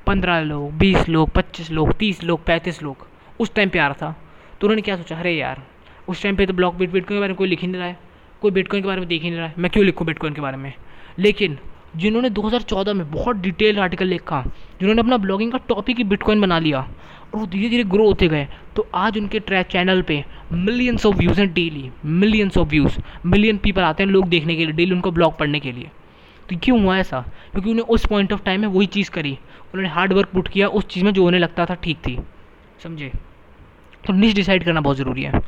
पंद्रह 0.08 0.40
लोग, 0.40 0.72
बीस 0.72 1.08
लोग, 1.08 1.30
पच्चीस 1.30 1.70
लोग, 1.70 1.92
तीस 1.92 2.24
लोग, 2.24 2.44
पैंतीस 2.44 2.82
लोग। 2.82 3.06
उस 3.40 3.54
टाइम 3.54 3.68
पे 3.68 3.78
आ 3.78 3.86
रहा 3.86 3.96
था। 4.02 4.12
तो 4.60 4.66
उन्होंने 4.66 4.82
क्या 4.82 4.96
सोचा? 4.96 5.16
अरे 5.16 5.32
यार, 5.32 5.62
उस 6.08 6.22
टाइम 6.22 6.36
पे 6.36 6.46
तो 6.46 6.52
ब्लॉक 6.52 6.74
बिट 6.74 6.90
बिटकॉइन 6.90 7.16
के 7.16 7.20
बारे 7.20 7.32
में 7.32 7.36
कोई 7.36 7.48
लिख 7.48 7.60
ही 7.60 7.66
नहीं 7.68 7.78
रहा 7.78 7.88
है। 7.88 7.98
कोई 8.42 8.50
बिटकॉइन 8.50 8.82
के 8.82 8.86
बारे 8.86 9.00
में 9.00 9.08
देख 9.08 9.22
ही 9.22 9.30
नहीं 9.30 9.38
रहा 9.38 9.48
है। 9.48 9.54
मैं 9.58 9.70
क्यों 9.70 9.84
लिखूँ 9.86 10.06
बिटकॉइन 10.06 10.34
के 10.34 10.40
बारे 10.40 10.56
में? 10.56 10.72
लेकिन 11.18 11.58
जिन्होंने 11.96 12.30
2014 12.30 12.94
में 12.94 13.10
बहुत 13.10 13.36
डिटेल 13.36 13.78
आर्टिकल 13.78 14.06
लिखा, 14.06 14.42
जिन्होंने 14.80 15.02
अपना 15.02 15.16
ब्लॉगिंग 15.16 15.52
का 15.52 15.58
टॉपिक 15.68 15.98
ही 15.98 16.04
बिटकॉइन 16.04 16.40
बना 16.40 16.58
लिया, 16.58 16.80
और 16.80 17.40
वो 17.40 17.46
धीरे 17.46 17.68
धीरे 17.68 17.84
ग्रो 17.84 18.06
होते 18.06 18.28
गए 18.28 18.46
तो 18.76 18.86
आज 18.94 19.18
उनके 19.18 19.38
ट्रैक 19.40 19.66
चैनल 19.66 20.02
पे 20.02 20.24
मिलियंस 20.52 21.06
ऑफ़ 21.06 21.16
व्यूज़ 21.16 21.40
हैं 21.40 21.52
daily 21.52 21.90
millions 22.04 22.58
of 22.58 22.68
views 22.68 22.98
million 23.26 23.56
people 23.56 23.82
आते 23.82 24.02
हैं 24.02 24.10
लोग 24.10 24.28
देखने 24.28 24.56
के 24.56 24.64
लिए 24.64 24.74
डेली 24.74 24.92
उनको 24.92 25.10
ब्लॉग 25.10 25.38
पढ़ने 25.38 25.60
के 25.60 25.72
लिए। 25.72 25.90
तो 26.50 26.56
क्यों 26.56 26.82
हुआ 26.82 26.98
ऐसा? 26.98 27.20
क्योंकि 27.52 27.70
उन्हें 27.70 27.84
उस 27.84 28.06
पॉइंट 28.06 28.32
ऑफ़ 28.32 28.42
टाइम 28.42 28.60
में 28.60 28.68
वही 28.68 28.86
चीज़ 28.86 29.10
करी। 29.10 29.38
उन्होंने 29.74 29.88
हार्ड 29.88 30.12
वर्क 30.12 30.28
पुट 30.28 30.48
किया, 30.48 30.68
उस 30.68 30.86
चीज़ 30.86 31.04
में 31.04 31.12
जो 31.12 31.26
उन्हें 31.26 31.40
लगता 31.40 31.66
था 31.66 31.74
ठीक 31.74 31.96
थी। 31.96 32.18
समझे? 32.82 33.12
तो 34.06 34.12
निश 34.12 34.34
डिसाइड 34.34 34.64
करना 34.64 34.80
बहुत 34.80 34.96
ज़रूरी 34.96 35.22
है। 35.22 35.40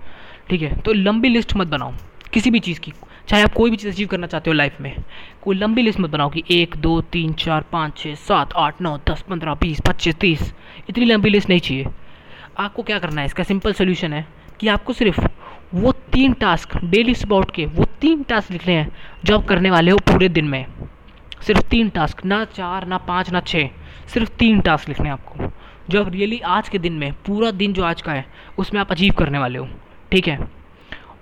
ठीक 0.51 0.63
है? 0.63 0.77
तो 0.77 0.93
लंबी 0.93 1.29
लिस्ट 1.29 1.57
मत 1.57 1.67
बनाओ 1.67 1.93
किसी 2.33 2.51
भी 2.51 2.61
चीज़ 2.61 2.81
की। 2.81 2.93
चाहे 3.29 3.43
आप 3.43 3.53
कोई 3.53 3.71
भी 3.71 3.77
चीज़ 3.77 3.93
अचीव 3.93 4.09
करना 4.09 4.27
चाहते 4.27 4.51
हो 4.51 4.55
लाइफ 4.55 4.81
में, 4.81 4.97
कोई 5.43 5.57
लंबी 5.57 5.83
लिस्ट 5.83 6.01
मत 6.01 6.11
बनाओ 6.11 6.31
कि 6.31 6.43
एक, 6.51 6.77
दो, 6.77 7.01
तीन, 7.01 7.33
चार, 7.33 7.65
पाँच 7.73 7.99
छः 7.99 8.15
सात, 8.15 8.53
आठ, 8.53 8.81
नौ, 8.83 8.99
दस, 9.11 9.23
पंद्रह, 9.23 9.55
बीस, 9.55 9.81
पच्चीस, 9.89 10.15
तीस। 10.15 10.55
इतनी 10.89 11.05
लंबी 11.05 11.31
लिस्ट 11.31 11.49
नहीं 11.49 11.61
चाहिए। 11.61 11.87
आपको 12.59 12.83
क्या 12.83 12.99
करना 12.99 13.21
है? 13.21 13.25
इसका 13.27 13.43
सिंपल 13.43 13.73
सोल्यूशन 13.73 14.13
है 14.13 14.27
कि 14.61 14.69
आपको 14.69 14.93
सिर्फ़ 14.93 15.21
वो 15.75 15.93
तीन 16.13 16.33
टास्क 16.33 16.77
डेली 16.85 17.15
स्पॉट 17.15 17.51
के 17.51 17.65
वो 17.67 17.85
तीन 18.01 18.23
टास्क 18.23 18.51
लिखने 18.51 18.73
हैं 18.73 18.91
जो 19.25 19.39
आप 19.39 19.45
करने 19.47 19.71
वाले 19.71 19.91
हो 19.91 19.99
पूरे 19.99 20.29
दिन 20.29 20.45
में। 20.45 20.67
सिर्फ़ 21.43 21.63
तीन 21.63 21.89
टास्क 21.89 22.25
ना 22.25 22.45
चार, 22.45 22.87
ना 22.87 22.99
पाँच, 22.99 23.31
ना 23.31 23.41
छः 23.41 23.69
सिर्फ़ 24.09 24.31
तीन 24.31 24.61
टास्क 24.61 24.89
लिखने 24.89 25.07
हैं 25.07 25.13
आपको। 25.13 25.51
जो 25.91 26.05
आप 26.05 26.11
रियली 26.13 26.41
आज 26.41 26.69
के 26.69 26.79
दिन 26.79 26.93
में, 26.93 27.13
पूरा 27.13 27.51
दिन 27.51 27.73
जो 27.73 27.85
आज 27.85 28.03
का 28.03 28.13
है, 28.13 28.25
उसमें 28.59 28.81
आप 28.81 28.91
अचीव 28.91 29.13
करने 29.13 29.39
वाले 29.39 29.59
हो, 29.59 29.69
ठीक 30.13 30.29
है? 30.29 30.39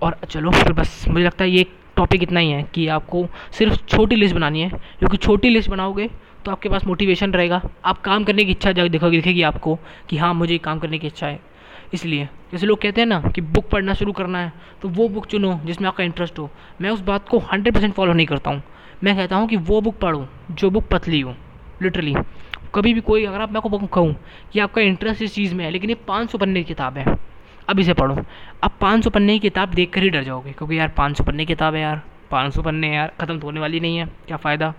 और 0.03 0.17
चलो, 0.31 0.51
फिर 0.51 0.73
बस, 0.73 1.05
मुझे 1.09 1.25
लगता 1.25 1.45
है 1.45 1.51
ये 1.51 1.67
टॉपिक 1.97 2.23
इतना 2.23 2.41
ही 2.41 2.51
है 2.51 2.63
कि 2.63 2.87
आपको 2.89 3.27
सिर्फ़ 3.53 3.77
छोटी 3.87 4.17
लिस्ट 4.17 4.35
बनानी 4.35 4.61
है। 4.61 4.69
क्योंकि 4.69 5.17
छोटी 5.17 5.49
लिस्ट 5.49 5.71
बनाओगे 5.71 6.09
तो 6.45 6.51
आपके 6.51 6.69
पास 6.69 6.85
मोटिवेशन 6.85 7.33
रहेगा। 7.33 7.61
आप 7.85 8.01
काम 8.01 8.25
करने 8.25 8.45
की 8.45 8.51
इच्छा 8.51 8.73
देखोगे, 8.73 9.17
दिखेगी 9.17 9.43
आपको 9.43 9.79
कि 10.11 10.17
हाँ 10.17 10.35
मुझे 10.35 10.59
काम 10.59 10.79
करने 10.79 10.99
की 10.99 11.07
इच्छा 11.07 11.27
है। 11.27 11.41
इसलिए। 11.95 12.29
जैसे 12.53 12.67
लोग 12.67 12.81
कहते 12.81 13.01
हैं 13.01 13.09
ना 13.09 13.21
कि 13.27 13.41
बुक 13.41 13.69
पढ़ना 13.71 13.95
शुरू 13.95 14.13
करना 14.13 14.39
है 14.39 14.53
तो 14.83 14.89
वो 14.89 15.09
बुक 15.09 15.27
चुनो 15.27 15.53
जिसमें 15.65 15.89
आपका 15.89 16.05
इंटरेस्ट 16.05 16.39
हो। 16.39 16.51
मैं 16.81 16.91
उस 16.91 17.01
बात 17.03 17.29
को 17.29 17.39
हंड्रेड 17.43 17.75
परसेंट 17.75 17.95
फॉलो 17.95 18.13
नहीं 18.13 18.27
करता 18.27 18.51
हूँ। 18.51 18.63
मैं 19.05 19.17
कहता 19.17 19.37
हूँ 19.37 19.49
कि 19.49 19.57
वो 19.59 19.81
बुक 19.81 19.99
पढ़ो, 19.99 20.27
जो 20.51 20.71
बुक 20.71 20.89
पतली 20.89 21.21
हो 21.21 21.35
लिटरली 21.83 22.15
कभी 22.75 22.93
भी 22.95 23.01
कोई, 23.01 23.25
अगर 23.25 23.41
आप 23.41 23.53
मैं 23.53 23.63
को 23.63 23.79
कहूँ 23.79 24.15
कि 24.53 24.61
आपका 24.61 24.83
इंटरेस्ट 24.83 25.23
इस 25.23 25.35
चीज़ 25.35 25.55
में 25.55 25.65
है, 25.65 25.71
लेकिन 25.71 25.91
ये 25.91 25.97
पाँच 26.09 26.31
सौ 26.31 26.39
पन्ने 26.39 26.63
की 26.63 26.65
किताब 26.65 26.97
है, 26.99 27.05
अब 27.69 27.79
इसे 27.81 27.95
पढ़ो। 27.95 28.17
अब 28.63 28.71
पाँच 28.81 29.05
सौ 29.05 29.11
पन्ने 29.11 29.33
की 29.33 29.39
किताब 29.39 29.69
देख 29.69 29.93
कर 29.93 30.03
ही 30.03 30.11
डर 30.11 30.23
जाओगे, 30.25 30.53
क्योंकि 30.53 30.79
यार 30.79 30.89
पाँच 30.89 31.17
सौ 31.19 31.25
पन्ने 31.25 31.45
की 31.45 31.53
किताब 31.53 31.75
है 31.75 31.81
यार, 31.81 32.03
पाँच 32.31 32.55
सौ 32.55 32.63
पन्ने 32.63 32.95
यार, 32.95 33.13
ख़त्म 33.21 33.39
तो 33.39 33.47
होने 33.47 33.61
वाली 33.61 33.81
नहीं 33.81 33.97
है, 33.97 34.07
क्या 34.27 34.37
फ़ायदा, 34.37 34.73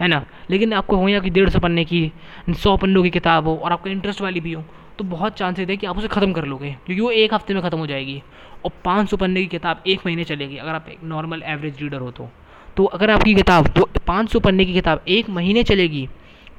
है 0.00 0.08
ना? 0.08 0.24
लेकिन 0.50 0.72
आपको 0.72 0.96
हो 0.96 1.08
या 1.08 1.20
कि 1.20 1.30
डेढ़ 1.30 1.48
सौ 1.48 1.60
पन्ने 1.60 1.84
की, 1.84 2.10
सौ 2.52 2.76
पन्नों 2.76 3.02
की 3.02 3.10
किताब 3.10 3.46
हो, 3.48 3.56
और 3.56 3.72
आपका 3.72 3.90
इंटरेस्ट 3.90 4.20
वाली 4.20 4.40
भी 4.40 4.52
हो 4.52 4.64
तो 4.98 5.04
बहुत 5.04 5.36
चांसेस 5.36 5.68
है 5.68 5.76
कि 5.76 5.86
आप 5.86 5.98
उसे 5.98 6.08
ख़त्म 6.08 6.32
कर 6.32 6.44
लोगे, 6.44 6.70
क्योंकि 6.86 7.00
वो 7.00 7.10
एक 7.12 7.34
हफ़्ते 7.34 7.54
में 7.54 7.62
ख़त्म 7.62 7.78
हो 7.78 7.86
जाएगी। 7.86 8.22
और 8.64 8.72
पाँच 8.84 9.10
सौ 9.10 9.16
पन्ने 9.16 9.40
की 9.40 9.46
किताब 9.46 9.82
एक 9.86 10.06
महीने 10.06 10.24
चलेगी, 10.24 10.56
अगर 10.56 10.74
आप 10.74 10.88
एक 10.88 11.02
नॉर्मल 11.04 11.42
एवरेज 11.44 11.82
रीडर 11.82 11.98
हो 11.98 12.10
तो। 12.10 12.28
तो 12.76 12.84
अगर 12.86 13.10
आपकी 13.10 13.34
किताब 13.34 13.66
जो 13.68 13.88
पाँच 14.06 14.30
सौ 14.30 14.40
पन्ने 14.40 14.64
की 14.64 14.72
किताब 14.72 15.04
एक 15.08 15.28
महीने 15.30 15.62
चलेगी 15.64 16.08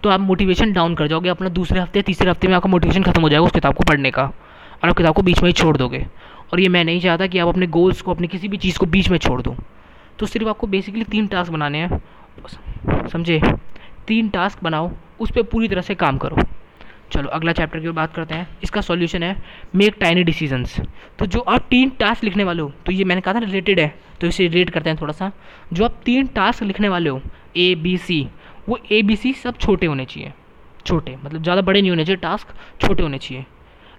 तो 0.04 0.10
आप 0.10 0.20
मोटिवेशन 0.20 0.72
डाउन 0.74 0.96
कर 0.96 1.08
जाओगे, 1.08 1.30
अपना 1.30 1.50
दूसरे 1.50 1.80
हफ़्ते, 1.80 2.02
तीसरे 2.02 2.30
हफ़्ते 2.30 2.48
में 2.48 2.56
आपका 2.56 2.70
मोटिवेशन 2.70 3.04
खत्म 3.04 3.22
हो 3.22 3.30
जाएगा 3.30 3.46
उस 3.46 3.52
किताब 3.52 3.76
को 3.76 3.84
पढ़ने 3.84 4.12
का। 4.12 4.24
और 4.24 4.90
आप 4.90 4.98
किताब 4.98 5.14
को 5.16 5.22
बीच 5.22 5.42
में 5.42 5.50
ही 5.50 5.54
छोड़ 5.54 5.76
दोगे। 5.78 6.06
और 6.54 6.60
ये 6.60 6.68
मैं 6.70 6.84
नहीं 6.84 7.00
चाहता 7.02 7.28
कि 7.28 7.40
आप 7.40 7.48
अपने 7.48 7.68
गोल्स 7.68 8.02
को, 8.02 8.12
अपनी 8.12 8.28
किसी 8.28 8.48
भी 8.48 8.58
चीज़ 8.58 8.78
को 8.80 8.86
बीच 8.86 9.10
में 9.10 9.18
छोड़ 9.18 9.42
दो। 9.42 9.56
तो 10.20 10.26
सिर्फ़ 10.26 10.50
आपको 10.50 10.68
बेसिकली 10.68 11.04
तीन 11.04 11.28
टास्क 11.28 11.52
बनाने 11.52 11.78
हैं। 11.78 13.08
समझे? 13.08 13.42
तीन 14.08 14.30
टास्क 14.30 14.64
बनाओ, 14.64 14.92
उस 15.20 15.32
पर 15.32 15.44
पूरी 15.44 15.68
तरह 15.68 15.82
से 15.82 15.96
काम 15.96 16.18
करो। 16.18 16.38
चलो, 17.12 17.30
अगला 17.30 17.52
चैप्टर 17.54 17.80
की 17.80 17.90
बात 17.90 18.14
करते 18.14 18.36
हैं। 18.36 18.48
इसका 18.64 18.82
सॉल्यूशन 18.82 19.24
है 19.24 19.36
मेक 19.76 19.96
टाइनी 20.00 20.24
डिसीजंस 20.24 20.80
तो 21.20 21.26
जो 21.26 21.40
आप 21.42 21.68
तीन 21.70 21.90
टास्क 22.00 22.24
लिखने 22.24 22.44
वाले 22.44 22.62
हो 22.62 22.72
तो 22.86 22.92
ये 22.92 23.04
मैंने 23.04 23.22
कहा 23.22 23.34
था 23.34 23.40
रिलेटेड 23.40 23.80
है 23.80 23.94
तो 24.22 24.28
इसे 24.28 24.48
रिलेट 24.48 24.70
करते 24.70 24.90
हैं 24.90 24.98
थोड़ा 25.02 25.14
सा 25.14 25.32
जो 25.74 25.86
आप 25.86 26.02
तीन 26.06 26.28
टास्क 26.36 26.64
लिखने 26.64 26.90
वाले 26.90 27.10
हो 27.10 27.22
ए 27.58 27.74
बी 27.78 27.98
सी 28.00 28.28
वो 28.70 28.80
ए 28.92 29.02
बी 29.02 29.16
सी 29.16 29.34
सब 29.36 29.58
छोटे 29.58 29.86
होने 29.86 30.06
चाहिए। 30.06 30.32
छोटे 30.86 31.16
मतलब 31.24 31.44
ज़्यादा 31.44 31.62
बड़े 31.62 31.82
नहीं 31.82 31.92
होने 31.92 32.06
चाहिए 32.06 32.22
टास्क 32.22 32.48
छोटे 32.82 33.04
होने 33.04 33.18
चाहिए। 33.18 33.46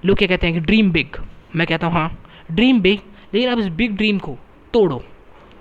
लोग 0.03 0.17
क्या 0.19 0.29
कहते 0.29 0.47
हैं 0.47 0.55
कि 0.55 0.61
ड्रीम 0.63 0.91
बिग 0.93 1.17
मैं 1.57 1.67
कहता 1.67 1.87
हूँ 1.87 1.95
हाँ 1.95 2.19
ड्रीम 2.51 2.81
बिग 2.81 2.99
लेकिन 3.35 3.51
आप 3.51 3.59
इस 3.59 3.69
बिग 3.69 3.97
ड्रीम 3.97 4.19
को 4.19 4.37
तोड़ो। 4.75 4.97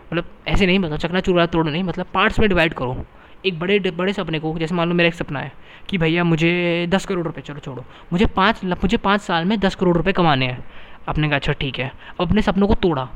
मतलब 0.05 0.25
ऐसे 0.47 0.65
नहीं 0.65 0.79
मतलब 0.79 0.97
चकना 0.97 1.19
चूरा 1.19 1.45
तोड़ो 1.45 1.69
नहीं 1.69 1.83
मतलब 1.83 2.05
पार्ट्स 2.13 2.39
में 2.39 2.47
डिवाइड 2.50 2.73
करो। 2.73 3.05
एक 3.45 3.60
बड़े 3.60 3.80
बड़े 3.80 4.13
सपने 4.13 4.39
को, 4.39 4.57
जैसे 4.60 4.75
मान 4.75 4.89
लो 4.89 4.95
मेरा 4.95 5.07
एक 5.07 5.13
सपना 5.13 5.39
है 5.39 5.51
कि 5.89 5.98
भैया 5.98 6.24
मुझे 6.24 6.88
दस 6.89 7.06
करोड़ 7.06 7.25
रुपए, 7.25 7.42
चलो 7.42 7.60
छोड़ो, 7.60 7.84
मुझे 8.13 8.25
पाँच 8.28 8.63
मुझे 8.66 8.98
पाँच 8.98 9.22
साल 9.22 9.45
में 9.45 9.60
दस 9.60 9.75
करोड़ 9.75 9.95
रुपए 9.98 10.12
कमाने 10.13 10.45
हैं। 10.45 10.63
आपने 11.10 11.28
कहा 11.28 11.36
अच्छा 11.36 11.54
ठीक 11.54 11.80
है। 11.80 11.92
अब 12.19 12.28
अपने 12.28 12.42
सपनों 12.42 12.68
को 12.68 12.75
तोड़ा, 12.75 13.07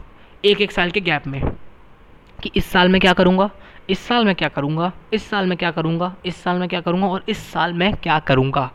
एक 0.44 0.62
एक 0.62 0.72
साल 0.72 0.92
के 0.92 1.02
गैप 1.02 1.28
में, 1.28 1.42
कि 2.40 2.52
इस 2.56 2.66
साल 2.66 2.90
में 2.90 3.00
क्या 3.02 3.14
करूँगा? 3.14 3.50
इस 3.90 4.00
साल 4.00 4.26
में 4.26 4.34
क्या 4.36 4.48
करूँगा? 4.50 4.92
इस 5.14 5.30
साल 5.30 5.46
में 5.46 5.58
क्या 5.58 5.72
करूँगा? 5.72 6.14
इस 6.26 6.36
साल 6.44 6.60
में 6.60 6.68
क्या 6.70 6.82
करूँगा? 6.82 7.08
और 7.08 7.24
इस 7.30 7.38
साल 7.52 7.74
में 7.74 7.94
क्या 7.94 8.20
करूँगा? 8.20 8.70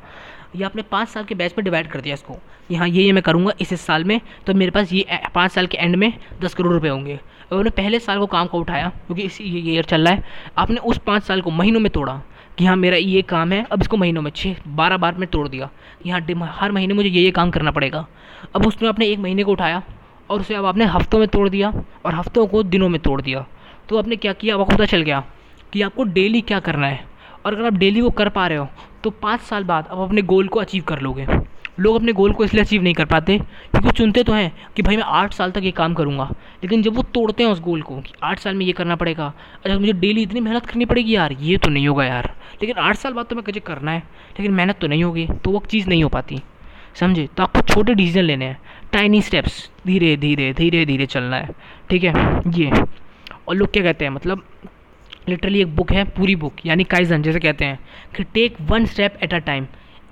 ये 0.57 0.65
आपने 0.65 0.83
पाँच 0.83 1.09
साल 1.09 1.25
के 1.25 1.35
बैच 1.35 1.55
में 1.59 1.65
डिवाइड 1.65 1.91
कर 1.91 2.01
दिया 2.01 2.15
इसको 2.15 2.37
यहाँ 2.71 2.89
ये 2.89 3.03
ये 3.03 3.13
मैं 3.13 3.23
करूँगा, 3.23 3.53
इस 3.61 3.73
इस 3.73 3.81
साल 3.81 4.05
में 4.05 4.21
तो 4.47 4.55
मेरे 4.55 4.71
पास 4.71 4.93
ये, 4.93 5.07
पाँच 5.35 5.53
साल 5.53 5.67
के 5.67 5.79
एंड 5.79 5.97
में 5.97 6.13
दस 6.43 6.55
करोड़ 6.55 6.73
रुपए 6.73 6.89
होंगे। 6.89 7.19
उन्होंने 7.51 7.71
पहले 7.73 7.99
साल 8.01 8.19
को 8.19 8.27
काम 8.27 8.47
को 8.47 8.59
उठाया, 8.59 8.89
क्योंकि 9.07 9.23
इसी 9.23 9.45
ये 9.45 9.73
ईयर 9.73 9.85
चल 9.85 10.05
रहा 10.05 10.15
है। 10.15 10.23
आपने 10.59 10.77
उस 10.77 10.99
पाँच 10.99 11.23
साल 11.23 11.41
को 11.41 11.51
महीनों 11.51 11.81
में 11.81 11.91
तोड़ा 11.93 12.21
कि 12.59 12.67
हाँ 12.67 12.77
मेरा 12.77 12.97
ये 12.97 13.23
काम 13.25 13.53
है, 13.53 13.65
अब 13.65 13.81
इसको 13.83 13.97
महीनों 13.97 14.23
में 14.23 14.31
छः 14.31 14.57
बारह 14.69 14.97
बार 14.97 15.15
में 15.15 15.29
तोड़ 15.29 15.47
दिया 15.49 15.69
कि 16.03 16.11
हाँ 16.11 16.21
हर 16.53 16.73
महीने 16.73 16.95
मुझे 16.95 17.09
ये 17.09 17.23
ये 17.23 17.31
काम 17.31 17.51
करना 17.51 17.71
पड़ेगा। 17.71 18.07
अब 18.55 18.67
उसमें 18.67 18.89
आपने 18.89 19.07
एक 19.07 19.19
महीने 19.19 19.45
को 19.45 19.53
उठाया 19.53 19.83
और 20.31 20.41
उसे 20.41 20.55
अब 20.55 20.65
आपने 20.65 20.85
हफ्तों 20.87 21.19
में 21.19 21.29
तोड़ 21.29 21.49
दिया 21.49 21.73
और 22.07 22.15
हफ्तों 22.15 22.47
को 22.47 22.63
दिनों 22.65 22.89
में 22.89 23.01
तोड़ 23.01 23.21
दिया। 23.23 23.45
तो 23.89 23.99
आपने 23.99 24.17
क्या 24.17 24.33
किया? 24.33 24.55
आपको 24.55 24.75
पता 24.75 24.85
चल 24.87 25.03
गया 25.03 25.25
कि 25.73 25.83
आपको 25.83 26.05
डेली 26.05 26.41
क्या 26.43 26.61
करना 26.61 26.87
है। 26.87 27.05
और 27.47 27.55
अगर 27.55 27.67
आप 27.67 27.73
डेली 27.75 28.01
वो 28.01 28.11
कर 28.11 28.29
पा 28.29 28.47
रहे 28.47 28.59
हो 28.59 28.69
तो 29.05 29.11
पाँच 29.13 29.41
साल 29.43 29.65
बाद 29.65 29.87
आप 29.87 29.99
अपने 29.99 30.23
गोल 30.25 30.49
को 30.49 30.61
अचीव 30.61 30.83
कर 30.83 31.01
लोगे। 31.01 31.27
लोग 31.79 31.97
अपने 31.97 32.13
गोल 32.13 32.33
को 32.33 32.45
इसलिए 32.45 32.63
अचीव 32.63 32.83
नहीं 32.83 32.95
कर 32.95 33.05
पाते, 33.05 33.39
क्योंकि 33.39 33.91
चुनते 33.91 34.23
तो 34.23 34.33
हैं 34.33 34.53
कि 34.77 34.83
भाई 34.83 34.97
मैं 34.97 35.05
आठ 35.05 35.33
साल 35.33 35.51
तक 35.51 35.65
ये 35.65 35.71
काम 35.71 35.95
करूँगा। 35.95 36.25
लेकिन 36.63 36.83
जब 36.83 36.95
वो 36.97 37.03
तोड़ते 37.15 37.43
हैं 37.43 37.51
उस 37.51 37.61
गोल 37.61 37.83
को 37.83 38.01
कि 38.01 38.13
आठ 38.23 38.39
साल 38.39 38.55
में 38.55 38.65
ये 38.67 38.73
करना 38.73 38.97
पड़ेगा 38.97 39.33
अच्छा 39.57 39.79
मुझे 39.79 39.93
डेली 39.93 40.23
इतनी 40.23 40.41
मेहनत 40.41 40.67
करनी 40.67 40.85
पड़ेगी 40.85 41.15
यार, 41.15 41.33
ये 41.33 41.57
तो 41.57 41.71
नहीं 41.71 41.89
होगा 41.89 42.05
यार। 42.05 42.33
लेकिन 42.63 42.77
आठ 42.79 42.97
साल 42.97 43.13
बाद 43.13 43.27
तो 43.27 43.37
मैं 43.37 43.45
कहे 43.45 43.61
करना 43.61 43.91
है, 43.91 43.99
लेकिन 44.39 44.53
मेहनत 44.53 44.79
तो 44.81 44.87
नहीं 44.87 45.05
होगी 45.05 45.27
तो 45.45 45.51
वो 45.51 45.63
चीज़ 45.71 45.89
नहीं 45.89 46.03
हो 46.03 46.09
पाती। 46.09 46.41
समझे? 46.95 47.27
तो 47.27 47.43
आपको 47.43 47.61
छोटे 47.65 47.95
डिसीज़न 47.95 48.23
लेने 48.23 48.45
हैं। 48.45 48.59
टाइनी 48.93 49.21
स्टेप्स 49.23 49.71
धीरे 49.87 50.17
धीरे 50.17 50.53
धीरे 50.53 50.85
धीरे 50.87 51.07
चलना 51.07 51.37
है। 51.37 51.55
ठीक 51.91 52.05
है? 52.05 52.13
ये। 52.57 52.71
और 53.49 53.55
लोग 53.55 53.73
क्या 53.73 53.83
कहते 53.83 54.05
हैं? 54.05 54.13
मतलब 54.13 54.43
लिटरली 55.29 55.61
एक 55.61 55.75
बुक 55.77 55.93
है, 55.93 56.05
पूरी 56.07 56.37
बुक 56.37 56.67
यानी 56.67 56.85
काइजन 56.85 57.23
जैसे 57.23 57.41
कहते 57.41 57.65
हैं 57.65 57.79
कि 58.17 58.25
take 58.25 58.57
one 58.63 58.85
step 58.87 59.19
at 59.23 59.35
a 59.35 59.39
time 59.39 59.67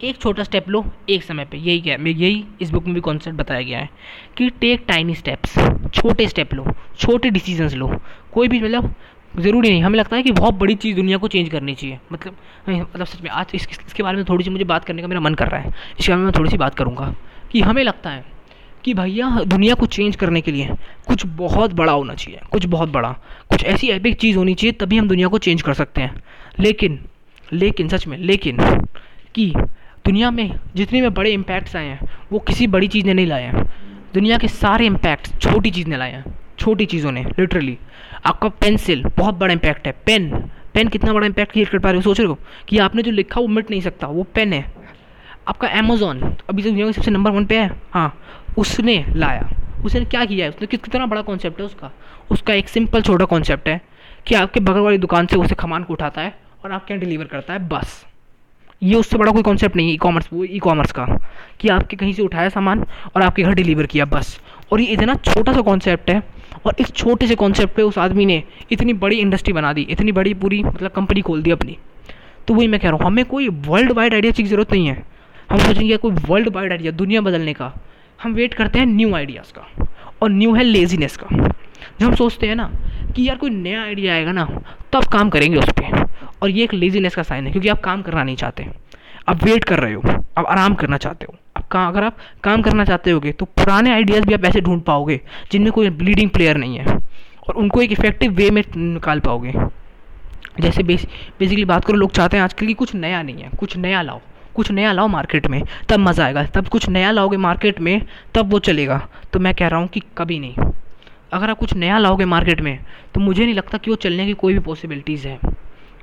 एक 0.04 0.18
छोटा 0.18 0.42
स्टेप 0.42 0.68
लो 0.68 0.84
एक 1.08 1.22
समय 1.22 1.44
पे। 1.44 1.56
यही 1.56 1.80
क्या 1.80 1.96
है? 2.00 2.10
यही 2.10 2.44
इस 2.60 2.70
बुक 2.70 2.84
में 2.84 2.94
भी 2.94 3.00
कॉन्सेप्ट 3.00 3.38
बताया 3.38 3.62
गया 3.62 3.78
है 3.78 3.88
कि 4.36 4.50
टेक 4.50 4.84
टाइनी 4.88 5.14
स्टेप्स 5.14 5.54
छोटे 5.94 6.28
स्टेप 6.28 6.54
लो 6.54 6.66
छोटे 6.98 7.30
डिसीजंस 7.30 7.74
लो। 7.74 8.00
कोई 8.32 8.48
भी 8.48 8.60
मतलब 8.60 8.94
ज़रूरी 9.38 9.70
नहीं। 9.70 9.82
हमें 9.82 9.98
लगता 9.98 10.16
है 10.16 10.22
कि 10.22 10.32
बहुत 10.32 10.54
बड़ी 10.54 10.74
चीज़ 10.74 10.96
दुनिया 10.96 11.18
को 11.18 11.28
चेंज 11.28 11.48
करनी 11.48 11.74
चाहिए। 11.74 11.98
मतलब 12.12 12.36
मतलब 12.68 13.06
सच 13.06 13.22
में 13.22 13.30
आज 13.30 13.46
इस, 13.54 13.68
इसके 13.86 14.02
बारे 14.02 14.16
में 14.16 14.24
थोड़ी 14.28 14.44
सी 14.44 14.50
मुझे 14.50 14.64
बात 14.64 14.84
करने 14.84 15.02
का 15.02 15.08
मेरा 15.08 15.20
मन 15.20 15.34
कर 15.34 15.48
रहा 15.48 15.60
है। 15.60 15.68
इसके 16.00 16.12
बारे 16.12 16.18
में 16.18 16.24
मैं 16.24 16.32
थोड़ी 16.38 16.50
सी 16.50 16.56
बात 16.56 16.74
करूँगा 16.74 17.14
कि 17.50 17.60
हमें 17.60 17.82
लगता 17.84 18.10
है 18.10 18.24
कि 18.84 18.94
भैया 18.94 19.40
दुनिया 19.46 19.74
को 19.74 19.86
चेंज 19.86 20.16
करने 20.16 20.40
के 20.40 20.52
लिए 20.52 20.68
कुछ 21.08 21.26
बहुत 21.26 21.72
बड़ा 21.72 21.92
होना 21.92 22.14
चाहिए। 22.14 22.40
कुछ 22.52 22.66
बहुत 22.66 22.88
बड़ा। 22.88 23.08
कुछ 23.50 23.64
ऐसी 23.64 23.88
एपिक 23.88 24.16
चीज़ 24.16 24.36
होनी 24.36 24.54
चाहिए 24.54 24.72
तभी 24.72 24.98
हम 24.98 25.08
दुनिया 25.08 25.28
को 25.28 25.38
चेंज 25.38 25.62
कर 25.62 25.74
सकते 25.74 26.00
हैं। 26.00 26.22
लेकिन 26.60 27.04
लेकिन 27.52 27.88
सच 27.88 28.06
में 28.06 28.18
लेकिन 28.18 28.56
कि 29.34 29.52
दुनिया 30.04 30.30
में 30.30 30.58
जितने 30.76 31.00
में 31.00 31.14
बड़े 31.14 31.30
इम्पैक्ट्स 31.30 31.76
आए 31.76 31.86
हैं, 31.86 32.08
वो 32.32 32.38
किसी 32.38 32.66
बड़ी 32.66 32.88
चीज़ 32.88 33.06
ने 33.06 33.14
नहीं 33.14 33.26
लाए 33.26 33.42
हैं। 33.42 33.64
दुनिया 34.14 34.38
के 34.38 34.48
सारे 34.48 34.86
इम्पैक्ट 34.86 35.38
छोटी 35.38 35.70
चीज़ 35.70 35.88
ने 35.88 35.96
लाए 35.96 36.12
हैं, 36.12 36.24
छोटी 36.58 36.86
चीज़ों 36.86 37.12
ने 37.12 37.24
लिटरली 37.38 37.78
आपका 38.26 38.48
पेंसिल 38.48 39.04
बहुत 39.16 39.34
बड़ा 39.34 39.52
इम्पैक्ट 39.52 39.86
है। 39.86 39.94
पेन 40.06 40.30
पेन 40.74 40.88
कितना 40.88 41.12
बड़ा 41.12 41.26
इम्पैक्ट 41.26 41.52
क्रिएट 41.52 41.68
कर 41.68 41.78
पा 41.78 41.90
रहे 41.90 41.96
हो? 41.96 42.02
सोच 42.02 42.20
रहे 42.20 42.28
हो 42.28 42.38
कि 42.68 42.78
आपने 42.78 43.02
जो 43.02 43.10
लिखा 43.10 43.40
वो 43.40 43.46
मिट 43.46 43.70
नहीं 43.70 43.80
सकता, 43.80 44.06
वो 44.06 44.22
पेन 44.24 44.52
है। 44.52 44.72
आपका 45.48 45.68
अमेजोन 45.68 46.20
अभी 46.50 46.62
तो 46.62 46.68
दुनिया 46.68 46.86
में 46.86 46.92
सबसे 46.92 47.10
नंबर 47.10 47.30
वन 47.30 47.44
पे 47.46 47.58
है। 47.58 47.70
हाँ 47.92 48.16
उसने 48.58 49.04
लाया। 49.08 49.48
उसने 49.84 50.04
क्या 50.04 50.24
किया 50.24 50.46
है? 50.46 50.50
उसने 50.50 50.66
किस, 50.66 50.80
कितना 50.80 51.06
बड़ा 51.06 51.22
कॉन्सेप्ट 51.22 51.60
है 51.60 51.66
उसका? 51.66 51.90
उसका 52.30 52.54
एक 52.54 52.68
सिंपल 52.68 53.02
छोटा 53.02 53.24
कॉन्सेप्ट 53.24 53.68
है 53.68 53.80
कि 54.26 54.34
आपके 54.34 54.60
बगल 54.60 54.80
वाली 54.80 54.98
दुकान 54.98 55.26
से 55.26 55.36
उसे 55.36 55.54
खमान 55.54 55.82
को 55.82 55.92
उठाता 55.92 56.20
है 56.20 56.34
और 56.64 56.72
आपके 56.72 56.94
यहाँ 56.94 57.00
डिलीवर 57.00 57.24
करता 57.24 57.52
है? 57.52 57.68
बस। 57.68 58.04
ये 58.82 58.94
उससे 58.94 59.18
बड़ा 59.18 59.32
कोई 59.32 59.42
कॉन्सेप्ट 59.42 59.76
नहीं 59.76 59.88
है 59.88 59.94
ई 59.94 59.96
कॉमर्स 59.96 60.28
वो 60.32 60.44
ई 60.44 60.58
कॉमर्स 60.58 60.92
का, 60.92 61.04
कि 61.60 61.68
आपके 61.68 61.96
कहीं 61.96 62.12
से 62.12 62.22
उठाया 62.22 62.48
सामान 62.48 62.84
और 63.16 63.22
आपके 63.22 63.42
घर 63.42 63.54
डिलीवर 63.54 63.86
किया, 63.86 64.04
बस। 64.04 64.38
और 64.72 64.80
ये 64.80 64.86
इतना 64.88 65.14
छोटा 65.16 65.52
सा 65.52 65.60
कॉन्सेप्ट 65.60 66.10
है 66.10 66.22
और 66.66 66.74
इस 66.80 66.92
छोटे 66.92 67.26
से 67.26 67.34
कॉन्सेप्ट 67.34 67.74
पे 67.74 67.82
उस 67.82 67.98
आदमी 67.98 68.26
ने 68.26 68.42
इतनी 68.72 68.92
बड़ी 68.94 69.16
इंडस्ट्री 69.16 69.52
बना 69.52 69.72
दी, 69.72 69.86
इतनी 69.90 70.12
बड़ी 70.12 70.34
पूरी 70.34 70.62
मतलब 70.64 70.90
कंपनी 70.90 71.20
खोल 71.20 71.42
दी 71.42 71.50
अपनी। 71.50 71.76
तो 72.46 72.54
वही 72.54 72.68
मैं 72.68 72.80
कह 72.80 72.88
रहा 72.88 72.96
हूँ, 72.96 73.06
हमें 73.06 73.24
कोई 73.24 73.48
वर्ल्ड 73.48 73.92
वाइड 73.92 74.14
आइडिया 74.14 74.32
की 74.32 74.42
ज़रूरत 74.44 74.72
नहीं 74.72 74.86
है। 74.86 75.02
हम 75.50 75.58
सोचेंगे 75.58 75.96
कोई 75.96 76.12
वर्ल्ड 76.28 76.48
वाइड 76.54 76.72
आइडिया 76.72 76.92
दुनिया 76.92 77.20
बदलने 77.20 77.52
का। 77.52 77.72
हम 78.18 78.32
वेट 78.34 78.54
करते 78.54 78.78
हैं 78.78 78.86
न्यू 78.86 79.14
आइडियाज़ 79.14 79.52
का 79.52 79.86
और 80.22 80.30
न्यू 80.30 80.54
है 80.54 80.62
लेजीनेस 80.62 81.16
का। 81.16 81.26
जो 82.00 82.06
हम 82.06 82.14
सोचते 82.14 82.46
हैं 82.46 82.54
ना 82.56 82.70
कि 83.16 83.28
यार 83.28 83.36
कोई 83.36 83.50
नया 83.50 83.82
आइडिया 83.82 84.14
आएगा 84.14 84.32
ना 84.32 84.44
तो 84.92 84.98
आप 84.98 85.04
काम 85.12 85.30
करेंगे 85.30 85.58
उस 85.58 85.68
पर 85.70 86.06
और 86.44 86.50
ये 86.50 86.64
एक 86.64 86.72
लेजीनेस 86.74 87.14
का 87.14 87.22
साइन 87.22 87.46
है, 87.46 87.50
क्योंकि 87.52 87.68
आप 87.68 87.80
काम 87.82 88.00
करना 88.02 88.22
नहीं 88.24 88.36
चाहते। 88.36 88.66
आप 89.28 89.44
वेट 89.44 89.64
कर 89.64 89.80
रहे 89.80 89.92
हो, 89.92 90.02
आप 90.38 90.46
आराम 90.46 90.74
करना 90.74 90.96
चाहते 90.98 91.26
हो। 91.26 91.34
आप 91.56 91.66
काम 91.68 91.88
अगर 91.88 92.04
आप 92.04 92.16
काम 92.44 92.62
करना 92.62 92.84
चाहते 92.84 93.10
होगे 93.10 93.32
तो 93.32 93.44
पुराने 93.46 93.92
आइडियाज़ 93.92 94.26
भी 94.26 94.34
आप 94.34 94.44
ऐसे 94.44 94.60
ढूंढ 94.60 94.82
पाओगे, 94.82 95.20
जिनमें 95.52 95.72
कोई 95.72 95.88
लीडिंग 95.90 96.30
प्लेयर 96.30 96.56
नहीं 96.56 96.76
है, 96.78 96.96
और 97.48 97.54
उनको 97.54 97.82
एक 97.82 97.92
इफ़ेक्टिव 97.92 98.32
वे 98.32 98.50
में 98.50 98.62
निकाल 98.76 99.20
पाओगे। 99.20 99.52
जैसे 100.60 100.82
बेस 100.82 101.06
बेसिकली 101.38 101.64
बात 101.64 101.84
करो, 101.84 101.96
लोग 101.96 102.12
चाहते 102.12 102.36
हैं 102.36 102.44
आजकल 102.44 102.66
की 102.66 102.74
कुछ 102.74 102.94
नया 102.96 103.22
नहीं 103.22 103.42
है, 103.42 103.50
कुछ 103.58 103.76
नया 103.78 104.02
लाओ, 104.02 104.20
कुछ 104.54 104.70
नया 104.70 104.92
लाओ 104.92 105.08
मार्केट 105.08 105.46
में, 105.46 105.62
तब 105.88 105.98
मज़ा 106.00 106.24
आएगा। 106.24 106.44
तब 106.54 106.68
कुछ 106.68 106.88
नया 106.88 107.10
लाओगे 107.10 107.36
मार्केट 107.38 107.80
में, 107.80 108.00
तब 108.34 108.50
वो 108.50 108.58
चलेगा। 108.60 109.06
तो 109.32 109.38
मैं 109.38 109.54
कह 109.54 109.68
रहा 109.68 109.80
हूँ 109.80 109.88
कि 109.88 110.02
कभी 110.18 110.38
नहीं। 110.38 110.72
अगर 111.32 111.50
आप 111.50 111.58
कुछ 111.58 111.74
नया 111.74 111.98
लाओगे 111.98 112.24
मार्केट 112.26 112.60
में 112.60 112.78
तो 113.14 113.20
मुझे 113.20 113.44
नहीं 113.44 113.54
लगता 113.54 113.78
कि 113.78 113.90
वो 113.90 113.96
चलने 113.98 114.26
की 114.26 114.32
कोई 114.34 114.54
भी 114.54 114.60
पॉसिबिलिटीज़ 114.60 115.26
है। 115.28 115.38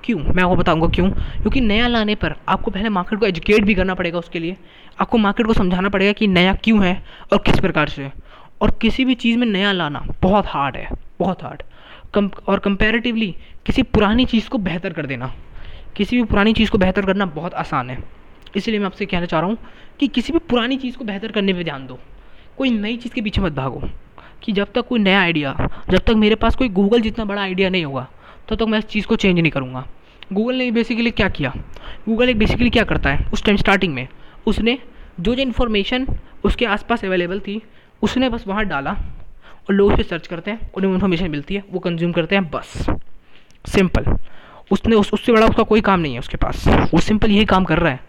क्यों? 0.03 0.19
मैं 0.19 0.43
आपको 0.43 0.55
बताऊँगा 0.55 0.87
क्यों? 0.87 1.09
क्योंकि 1.09 1.61
नया 1.61 1.87
लाने 1.87 2.15
पर 2.15 2.35
आपको 2.49 2.71
पहले 2.71 2.89
मार्केट 2.89 3.19
को 3.19 3.25
एजुकेट 3.25 3.63
भी 3.63 3.75
करना 3.75 3.93
पड़ेगा 3.93 4.19
उसके 4.19 4.39
लिए। 4.39 4.57
आपको 4.99 5.17
मार्केट 5.17 5.47
को 5.47 5.53
समझाना 5.53 5.89
पड़ेगा 5.89 6.11
कि 6.11 6.27
नया 6.27 6.53
क्यों 6.53 6.83
है 6.85 7.03
और 7.33 7.37
किस 7.37 7.59
प्रकार 7.59 7.87
से। 7.87 8.09
और 8.61 8.71
किसी 8.81 9.05
भी 9.05 9.15
चीज़ 9.15 9.37
में 9.37 9.47
नया 9.47 9.71
लाना 9.71 10.05
बहुत 10.21 10.45
हार्ड 10.47 10.75
है, 10.75 10.87
बहुत 11.19 11.43
हार्ड 11.43 11.63
कम 12.13 12.29
और 12.47 12.59
कंपेरेटिवली 12.59 13.35
किसी 13.65 13.83
पुरानी 13.83 14.25
चीज़ 14.25 14.49
को 14.49 14.57
बेहतर 14.57 14.93
कर 14.93 15.05
देना। 15.05 15.33
किसी 15.95 16.17
भी 16.17 16.23
पुरानी 16.23 16.53
चीज़ 16.53 16.71
को 16.71 16.77
बेहतर 16.77 17.05
करना 17.05 17.25
बहुत 17.25 17.53
आसान 17.53 17.89
है। 17.89 17.97
इसलिए 18.55 18.79
मैं 18.79 18.85
आपसे 18.85 19.05
कहना 19.05 19.25
चाह 19.25 19.39
रहा 19.39 19.49
हूँ 19.49 19.57
कि 19.99 20.07
किसी 20.07 20.33
भी 20.33 20.39
पुरानी 20.39 20.77
चीज़ 20.77 20.97
को 20.97 21.05
बेहतर 21.05 21.31
करने 21.31 21.53
पर 21.53 21.63
ध्यान 21.63 21.85
दो। 21.87 21.99
कोई 22.57 22.69
नई 22.69 22.97
चीज़ 22.97 23.13
के 23.13 23.21
पीछे 23.21 23.41
मत 23.41 23.51
भागो 23.51 23.81
कि 24.43 24.51
जब 24.51 24.71
तक 24.75 24.87
कोई 24.87 24.99
नया 24.99 25.21
आइडिया 25.21 25.55
जब 25.89 25.97
तक 25.97 26.13
मेरे 26.15 26.35
पास 26.35 26.55
कोई 26.55 26.69
गूगल 26.69 27.01
जितना 27.01 27.25
बड़ा 27.25 27.41
आइडिया 27.41 27.69
नहीं 27.69 27.85
होगा 27.85 28.07
तब 28.49 28.55
तो 28.55 28.65
तक 28.65 28.71
मैं 28.71 28.79
इस 28.79 28.85
चीज़ 28.85 29.07
को 29.07 29.15
चेंज 29.15 29.39
नहीं 29.39 29.51
करूँगा। 29.51 29.87
गूगल 30.33 30.55
ने 30.55 30.71
बेसिकली 30.71 31.11
क्या 31.11 31.29
किया? 31.29 31.53
गूगल 32.09 32.29
एक 32.29 32.37
बेसिकली 32.37 32.69
क्या 32.69 32.83
करता 32.83 33.09
है? 33.09 33.25
उस 33.33 33.43
टाइम 33.43 33.57
स्टार्टिंग 33.57 33.93
में, 33.93 34.07
उसने 34.47 34.79
जो 35.19 35.35
जो 35.35 35.41
इन्फॉर्मेशन 35.41 36.07
उसके 36.43 36.65
आसपास 36.65 37.05
अवेलेबल 37.05 37.39
थी, 37.39 37.61
उसने 38.01 38.29
बस 38.29 38.43
वहाँ 38.47 38.65
डाला 38.65 38.91
और 39.69 39.73
लोग 39.73 39.93
उस 39.93 40.09
सर्च 40.09 40.27
करते 40.27 40.51
हैं, 40.51 40.71
उन्हें 40.75 40.93
इन्फॉर्मेशन 40.93 41.31
मिलती 41.31 41.55
है, 41.55 41.63
वो 41.71 41.79
कंज्यूम 41.79 42.11
करते 42.11 42.35
हैं, 42.35 42.51
बस। 42.51 42.89
सिंपल 43.67 44.17
उसने 44.71 44.95
उस, 44.95 45.13
उससे 45.13 45.31
बड़ा 45.31 45.47
उसका 45.47 45.63
कोई 45.63 45.81
काम 45.81 45.99
नहीं 45.99 46.13
है 46.13 46.19
उसके 46.19 46.37
पास। 46.37 46.67
वो 46.67 46.99
सिंपल 46.99 47.31
यही 47.31 47.45
काम 47.45 47.63
कर 47.63 47.79
रहा 47.79 47.91
है। 47.91 47.99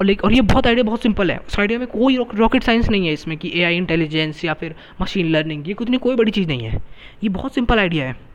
और 0.00 0.06
लेकिन 0.06 0.22
और 0.24 0.32
ये 0.32 0.40
बहुत 0.40 0.66
आइडिया 0.66 0.84
बहुत 0.84 1.02
सिंपल 1.02 1.30
है। 1.30 1.38
उस 1.38 1.60
आइडिया 1.60 1.78
में 1.78 1.88
कोई 1.88 2.16
रॉकेट 2.34 2.62
साइंस 2.62 2.88
नहीं 2.88 3.06
है 3.06 3.12
इसमें 3.12 3.38
कि 3.38 3.52
ए 3.54 3.62
आई 3.62 3.76
इंटेलिजेंस 3.76 4.44
या 4.44 4.54
फिर 4.54 4.74
मशीन 5.00 5.28
लर्निंग 5.28 5.68
ये 5.68 5.74
कुछ 5.74 5.88
नहीं, 5.88 6.00
कोई 6.00 6.16
बड़ी 6.16 6.30
चीज़ 6.30 6.48
नहीं 6.48 6.62
है। 6.62 6.82
ये 7.22 7.28
बहुत 7.28 7.54
सिंपल 7.54 7.78
आइडिया 7.78 8.04
है। 8.04 8.31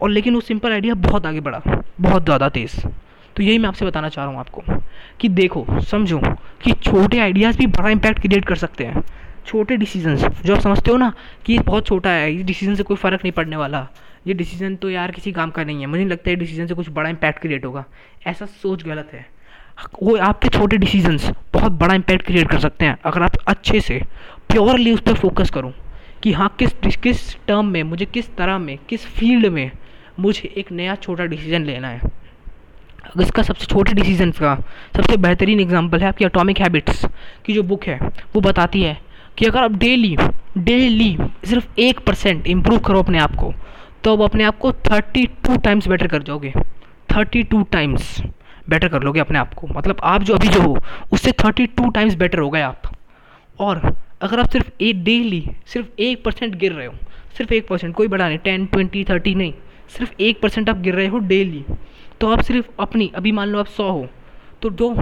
और 0.00 0.10
लेकिन 0.10 0.34
वो 0.34 0.40
सिंपल 0.40 0.72
आइडिया 0.72 0.94
बहुत 0.96 1.26
आगे 1.26 1.40
बढ़ा, 1.40 1.62
बहुत 2.00 2.24
ज़्यादा 2.24 2.48
तेज़। 2.48 2.80
तो 3.36 3.42
यही 3.42 3.58
मैं 3.58 3.68
आपसे 3.68 3.84
बताना 3.84 4.08
चाह 4.08 4.24
रहा 4.24 4.32
हूँ 4.32 4.40
आपको 4.40 4.62
कि 5.20 5.28
देखो, 5.30 5.66
समझो 5.82 6.20
कि 6.62 6.72
छोटे 6.74 7.18
आइडियाज़ 7.18 7.58
भी 7.58 7.66
बड़ा 7.68 7.90
इम्पैक्ट 7.90 8.20
क्रिएट 8.20 8.44
कर 8.44 8.56
सकते 8.56 8.84
हैं। 8.84 9.02
छोटे 9.46 9.76
डिसीजंस 9.76 10.24
जो 10.44 10.54
आप 10.54 10.60
समझते 10.60 10.90
हो 10.90 10.96
ना 10.96 11.12
कि 11.46 11.52
ये 11.52 11.58
बहुत 11.60 11.86
छोटा 11.86 12.10
है, 12.10 12.32
इस 12.34 12.44
डिसीज़न 12.44 12.74
से 12.74 12.82
कोई 12.82 12.96
फ़र्क 12.96 13.20
नहीं 13.24 13.32
पड़ने 13.32 13.56
वाला। 13.56 13.86
ये 14.26 14.34
डिसीज़न 14.34 14.74
तो 14.76 14.90
यार 14.90 15.10
किसी 15.10 15.32
काम 15.32 15.50
का 15.50 15.64
नहीं 15.64 15.80
है, 15.80 15.86
मुझे 15.86 15.98
नहीं 15.98 16.10
लगता 16.10 16.30
है 16.30 16.36
डिसीज़न 16.36 16.66
से 16.66 16.74
कुछ 16.74 16.90
बड़ा 16.90 17.08
इम्पैक्ट 17.10 17.40
क्रिएट 17.40 17.64
होगा। 17.64 17.84
ऐसा 18.26 18.46
सोच 18.46 18.84
गलत 18.84 19.10
है। 19.12 19.26
वो 20.02 20.16
आपके 20.18 20.48
छोटे 20.48 20.76
डिसीजंस 20.76 21.30
बहुत 21.54 21.72
बड़ा 21.72 21.94
इम्पैक्ट 21.94 22.26
क्रिएट 22.26 22.50
कर 22.50 22.58
सकते 22.58 22.84
हैं, 22.84 22.96
अगर 23.04 23.22
आप 23.22 23.36
अच्छे 23.46 23.80
से 23.80 24.00
प्योरली 24.50 24.92
उस 24.92 25.00
पर 25.00 25.14
फोकस 25.14 25.50
करो। 25.50 25.72
कि 26.22 26.32
हाँ 26.32 26.48
किस 26.58 26.96
किस 26.96 27.34
टर्म 27.46 27.66
में, 27.66 27.82
मुझे 27.82 28.04
किस 28.04 28.34
तरह 28.36 28.58
में, 28.58 28.78
किस 28.88 29.06
फ़ील्ड 29.08 29.46
में 29.46 29.70
मुझे 30.20 30.52
एक 30.56 30.72
नया 30.72 30.94
छोटा 30.96 31.24
डिसीज़न 31.26 31.64
लेना 31.64 31.88
है। 31.88 32.10
इसका 33.20 33.42
सबसे 33.42 33.66
छोटे 33.66 33.92
डिसीज़न 33.92 34.30
का 34.32 34.54
सबसे 34.96 35.16
बेहतरीन 35.16 35.60
एग्जांपल 35.60 36.00
है 36.00 36.08
आपकी 36.08 36.24
अटोमिक 36.24 36.60
हैबिट्स 36.60 37.04
की 37.46 37.52
जो 37.54 37.62
बुक 37.62 37.84
है, 37.84 37.98
वो 38.34 38.40
बताती 38.40 38.82
है 38.82 38.96
कि 39.38 39.46
अगर 39.46 39.62
आप 39.62 39.72
डेली 39.74 40.16
डेली 40.58 41.16
सिर्फ़ 41.44 41.80
एक 41.80 42.00
परसेंट 42.06 42.46
इम्प्रूव 42.46 42.78
करो 42.78 43.02
अपने 43.02 43.18
आप 43.18 43.34
को 43.36 43.52
तो 44.04 44.12
आप 44.12 44.20
अपने 44.22 44.44
आप 44.44 44.58
को 44.58 44.72
थर्टी 44.72 45.26
टू 45.44 45.56
टाइम्स 45.56 45.88
बेटर 45.88 46.06
कर 46.06 46.22
जाओगे। 46.22 46.52
थर्टी 47.08 47.42
टू 47.42 47.62
टाइम्स 47.72 48.20
बेटर 48.68 48.88
कर 48.88 49.02
लोगे 49.02 49.20
अपने 49.20 49.38
आप 49.38 49.52
को। 49.54 49.66
मतलब 49.68 50.00
आप 50.04 50.22
जो 50.22 50.34
अभी 50.34 50.48
जो 50.48 50.60
हो, 50.62 50.78
उससे 51.12 51.32
थर्टी 51.34 51.66
टू 51.66 51.90
टाइम्स 51.90 52.14
बेटर 52.14 52.38
हो 52.38 52.50
गए 52.50 52.60
आप। 52.60 52.90
और 53.58 53.80
अगर 54.22 54.40
आप 54.40 54.48
सिर्फ़ 54.50 54.70
एक 54.80 55.02
डेली 55.04 55.44
सिर्फ़ 55.66 56.00
एक 56.00 56.22
परसेंट 56.24 56.54
गिर 56.56 56.72
रहे 56.72 56.86
हो, 56.86 56.94
सिर्फ़ 57.38 57.52
एक 57.54 57.66
परसेंट 57.68 57.94
कोई 57.94 58.08
बड़ा 58.08 58.28
नहीं 58.28 58.38
टेन 58.38 58.66
ट्वेंटी 58.66 59.04
थर्टी 59.04 59.34
नहीं, 59.34 59.52
सिर्फ़ 59.90 60.12
एक 60.20 60.40
परसेंट 60.42 60.68
आप 60.70 60.76
गिर 60.78 60.94
रहे 60.94 61.06
हो 61.06 61.18
डेली 61.20 61.64
तो 62.20 62.28
आप 62.28 62.40
सिर्फ़ 62.42 62.66
अपनी, 62.80 63.10
अभी 63.14 63.32
मान 63.32 63.48
लो 63.48 63.58
आप 63.58 63.66
सौ 63.68 63.90
हो 63.90 64.06
तो 64.62 64.70
दो 64.70 64.94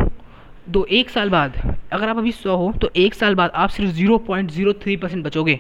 दो, 0.68 0.84
एक 0.84 1.10
साल 1.10 1.30
बाद, 1.30 1.56
अगर 1.92 2.08
आप 2.08 2.18
अभी 2.18 2.32
सौ 2.32 2.56
हो 2.56 2.72
तो 2.82 2.90
एक 2.96 3.14
साल 3.14 3.34
बाद 3.34 3.50
आप 3.54 3.68
सिर्फ़ 3.70 3.90
zero 3.92 4.18
point 4.20 4.50
zero 4.50 4.72
three 4.74 4.96
percent 4.96 5.24
बचोगे, 5.24 5.58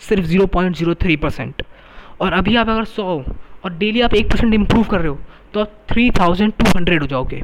सिर्फ़ 0.00 0.24
zero 0.26 0.46
point 0.48 0.76
zero 0.76 0.94
three 0.96 1.16
percent 1.16 1.62
और 2.20 2.32
अभी 2.32 2.56
आप 2.56 2.68
अगर 2.68 2.84
सौ 2.86 3.02
हो, 3.04 3.24
और 3.64 3.72
डेली 3.74 4.00
आप 4.00 4.14
एक 4.14 4.30
परसेंट 4.30 4.54
इम्प्रूव 4.54 4.84
कर 4.84 5.00
रहे 5.00 5.08
हो 5.08 5.18
तो 5.54 5.60
आप 5.60 5.72
थ्री 5.90 6.10
थाउज़ेंड 6.20 6.52
टू 6.52 6.70
हंड्रेड 6.70 7.00
हो 7.02 7.06
जाओगे 7.06 7.42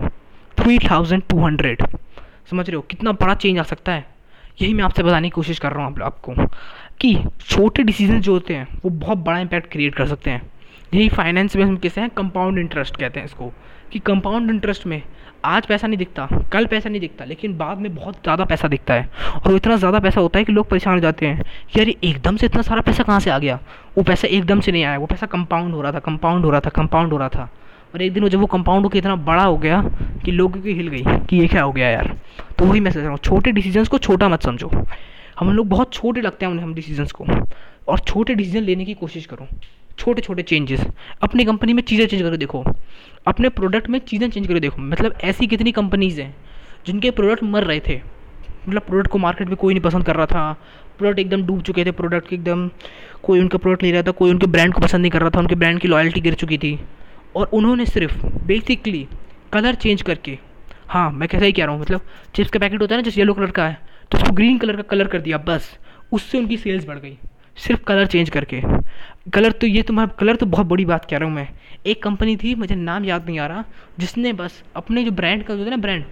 थ्री 0.58 0.78
थाउज़ेंड 0.80 1.22
टू 1.30 1.44
हंड्रेड 1.44 1.82
समझ 2.50 2.68
रहे 2.68 2.76
हो, 2.76 2.82
कितना 2.82 3.12
बड़ा 3.12 3.34
चेंज 3.34 3.58
आ 3.58 3.62
सकता 3.64 3.92
है? 3.92 4.06
यही 4.60 4.74
मैं 4.74 4.84
आपसे 4.84 5.02
बताने 5.02 5.28
की 5.28 5.30
कोशिश 5.30 5.58
कर 5.58 5.72
रहा 5.72 5.86
हूँ 5.86 6.02
आपको 6.02 6.34
कि 7.00 7.16
छोटे 7.40 7.82
डिसीज़न 7.82 8.20
जो 8.20 8.32
होते 8.32 8.54
हैं, 8.54 8.66
वो 8.84 8.90
बहुत 8.90 9.18
बड़ा 9.18 9.38
इम्पैक्ट 9.38 9.70
क्रिएट 9.72 9.94
कर 9.94 10.06
सकते 10.06 10.30
हैं। 10.30 10.50
यही 10.94 11.08
फाइनेंस 11.08 11.56
में 11.56 11.64
हम 11.64 11.76
किसे 11.76 12.00
हैं? 12.00 12.10
कंपाउंड 12.10 12.58
इंटरेस्ट 12.58 12.96
कहते 12.96 13.20
हैं 13.20 13.26
इसको। 13.26 13.52
कि 13.92 13.98
कंपाउंड 13.98 14.50
इंटरेस्ट 14.50 14.86
में 14.86 15.02
आज 15.44 15.66
पैसा 15.66 15.86
नहीं 15.86 15.98
दिखता, 15.98 16.26
कल 16.52 16.66
पैसा 16.66 16.88
नहीं 16.88 17.00
दिखता, 17.00 17.24
लेकिन 17.24 17.56
बाद 17.58 17.78
में 17.78 17.94
बहुत 17.94 18.14
ज़्यादा 18.14 18.44
पैसा 18.44 18.68
दिखता 18.68 18.94
है। 18.94 19.08
और 19.36 19.54
इतना 19.56 19.76
ज़्यादा 19.76 19.98
पैसा 20.00 20.20
होता 20.20 20.38
है 20.38 20.44
कि 20.44 20.52
लोग 20.52 20.68
परेशान 20.68 20.94
हो 20.94 21.00
जाते 21.00 21.26
हैं। 21.26 21.42
कि 21.72 21.78
यार 21.80 21.88
एकदम 21.88 22.36
से 22.36 22.46
इतना 22.46 22.62
सारा 22.62 22.80
पैसा 22.80 23.02
कहाँ 23.02 23.20
से 23.20 23.30
आ 23.30 23.38
गया? 23.38 23.58
वो 23.98 24.02
पैसा 24.02 24.28
एकदम 24.28 24.60
से 24.60 24.72
नहीं 24.72 24.84
आया, 24.84 24.98
वो 24.98 25.06
पैसा 25.06 25.26
कंपाउंड 25.26 25.74
हो 25.74 25.82
रहा 25.82 25.92
था 25.92 25.98
कंपाउंड 25.98 26.44
हो 26.44 26.50
रहा 26.50 26.60
था 26.60 26.70
कंपाउंड 26.70 27.12
हो 27.12 27.18
रहा 27.18 27.28
था। 27.28 27.48
और 27.94 28.02
एक 28.02 28.12
दिन 28.12 28.22
वो 28.22 28.28
जब 28.28 28.40
वो 28.40 28.46
कंपाउंड 28.46 28.84
होकर 28.84 28.98
इतना 28.98 29.16
बड़ा 29.16 29.44
हो 29.44 29.56
गया 29.58 29.82
कि 30.24 30.30
लोगों 30.30 30.60
की 30.60 30.72
हिल 30.72 30.88
गई 30.88 31.02
कि 31.26 31.36
ये 31.36 31.48
क्या 31.48 31.62
हो 31.62 31.72
गया 31.72 31.88
यार। 31.88 32.16
तो 32.58 32.64
वही 32.64 32.80
मैं 32.80 32.90
सोच 32.90 33.02
रहा 33.02 33.10
हूँ, 33.10 33.18
छोटे 33.18 33.52
डिसीजंस 33.52 33.88
को 33.88 33.98
छोटा 33.98 34.28
मत 34.28 34.42
समझो। 34.42 34.70
हम 35.38 35.50
लोग 35.50 35.68
बहुत 35.68 35.92
छोटे 35.92 36.20
लगते 36.20 36.46
हैं 36.46 36.62
हम 36.62 36.74
डिसीजंस 36.74 37.12
को। 37.12 37.26
और 37.88 37.98
छोटे 37.98 38.34
डिसीज़न 38.34 38.62
लेने 38.62 38.84
की 38.84 38.94
कोशिश 38.94 39.26
करो। 39.26 39.46
छोटे 39.98 40.22
छोटे 40.22 40.42
चेंजेस 40.42 40.86
अपनी 41.22 41.44
कंपनी 41.44 41.72
में 41.72 41.82
चीज़ें 41.82 42.06
चेंज 42.06 42.22
करके 42.22 42.36
देखो। 42.36 42.64
अपने 43.26 43.48
प्रोडक्ट 43.48 43.88
में 43.88 43.98
चीज़ें 43.98 44.28
चेंज 44.30 44.46
करके 44.46 44.60
देखो। 44.60 44.82
मतलब 44.82 45.18
ऐसी 45.24 45.46
कितनी 45.46 45.72
कंपनीज़ 45.72 46.20
हैं 46.20 46.34
जिनके 46.86 47.10
प्रोडक्ट 47.10 47.42
मर 47.42 47.64
रहे 47.64 47.80
थे। 47.80 48.00
मतलब 48.68 48.82
प्रोडक्ट 48.82 49.10
को 49.10 49.18
मार्केट 49.18 49.48
में 49.48 49.56
कोई 49.56 49.74
नहीं 49.74 49.82
पसंद 49.82 50.04
कर 50.04 50.16
रहा 50.16 50.26
था। 50.26 50.52
प्रोडक्ट 50.98 51.18
एकदम 51.18 51.42
डूब 51.46 51.62
चुके 51.62 51.84
थे। 51.84 51.90
प्रोडक्ट 51.90 52.32
एकदम 52.32 52.68
कोई 53.22 53.40
उनका 53.40 53.58
प्रोडक्ट 53.58 53.82
ले 53.82 53.90
रहा 53.92 54.02
था। 54.02 54.10
कोई 54.10 54.30
उनके 54.30 54.46
ब्रांड 54.46 54.74
को 54.74 54.80
पसंद 54.80 55.00
नहीं 55.00 55.10
कर 55.10 55.20
रहा 55.20 55.30
था। 55.30 55.38
उनके 55.38 55.54
ब्रांड 55.54 55.80
की 55.80 55.88
लॉयल्टी 55.88 56.20
गिर 56.20 56.34
चुकी 56.34 56.58
थी। 56.58 56.78
और 57.36 57.50
उन्होंने 57.52 57.86
सिर्फ़ 57.86 58.26
बेसिकली 58.46 59.06
कलर 59.52 59.74
चेंज 59.74 60.02
करके 60.02 60.38
हाँ 60.88 61.10
मैं 61.10 61.28
कैसा 61.28 61.44
ही 61.44 61.52
कह 61.52 61.64
रहा 61.64 61.72
हूँ 61.72 61.80
मतलब 61.80 62.00
चिप्स 62.34 62.50
का 62.50 62.58
पैकेट 62.58 62.80
होता 62.80 62.94
है 62.94 63.00
ना, 63.00 63.04
जिस 63.04 63.18
येलो 63.18 63.34
कलर 63.34 63.50
का 63.50 63.66
है 63.66 63.78
तो 64.10 64.18
उसको 64.18 64.32
ग्रीन 64.32 64.58
कलर 64.58 64.76
का 64.76 64.82
कलर 64.82 65.06
कर 65.08 65.20
दिया, 65.20 65.38
बस। 65.38 65.76
उससे 66.12 66.38
उनकी 66.38 66.56
सेल्स 66.56 66.86
बढ़ 66.86 66.98
गई, 66.98 67.16
सिर्फ़ 67.56 67.82
कलर 67.82 68.06
चेंज 68.06 68.30
करके। 68.30 68.60
कलर 69.32 69.52
तो 69.52 69.66
ये 69.66 69.82
तो 69.82 69.92
मैं 69.92 70.06
कलर 70.10 70.36
तो 70.36 70.46
बहुत 70.46 70.66
बड़ी 70.66 70.84
बात 70.84 71.04
कह 71.04 71.16
रहा 71.16 71.28
हूँ 71.28 71.34
मैं। 71.34 71.48
एक 71.86 72.02
कंपनी 72.02 72.36
थी, 72.36 72.54
मुझे 72.54 72.74
नाम 72.74 73.04
याद 73.04 73.26
नहीं 73.26 73.38
आ 73.38 73.46
रहा, 73.46 73.64
जिसने 73.98 74.32
बस 74.32 74.62
अपने 74.76 75.04
जो 75.04 75.10
ब्रांड 75.12 75.44
का 75.44 75.54
जो 75.54 75.64
है 75.64 75.70
ना 75.70 75.76
ब्रांड 75.78 76.04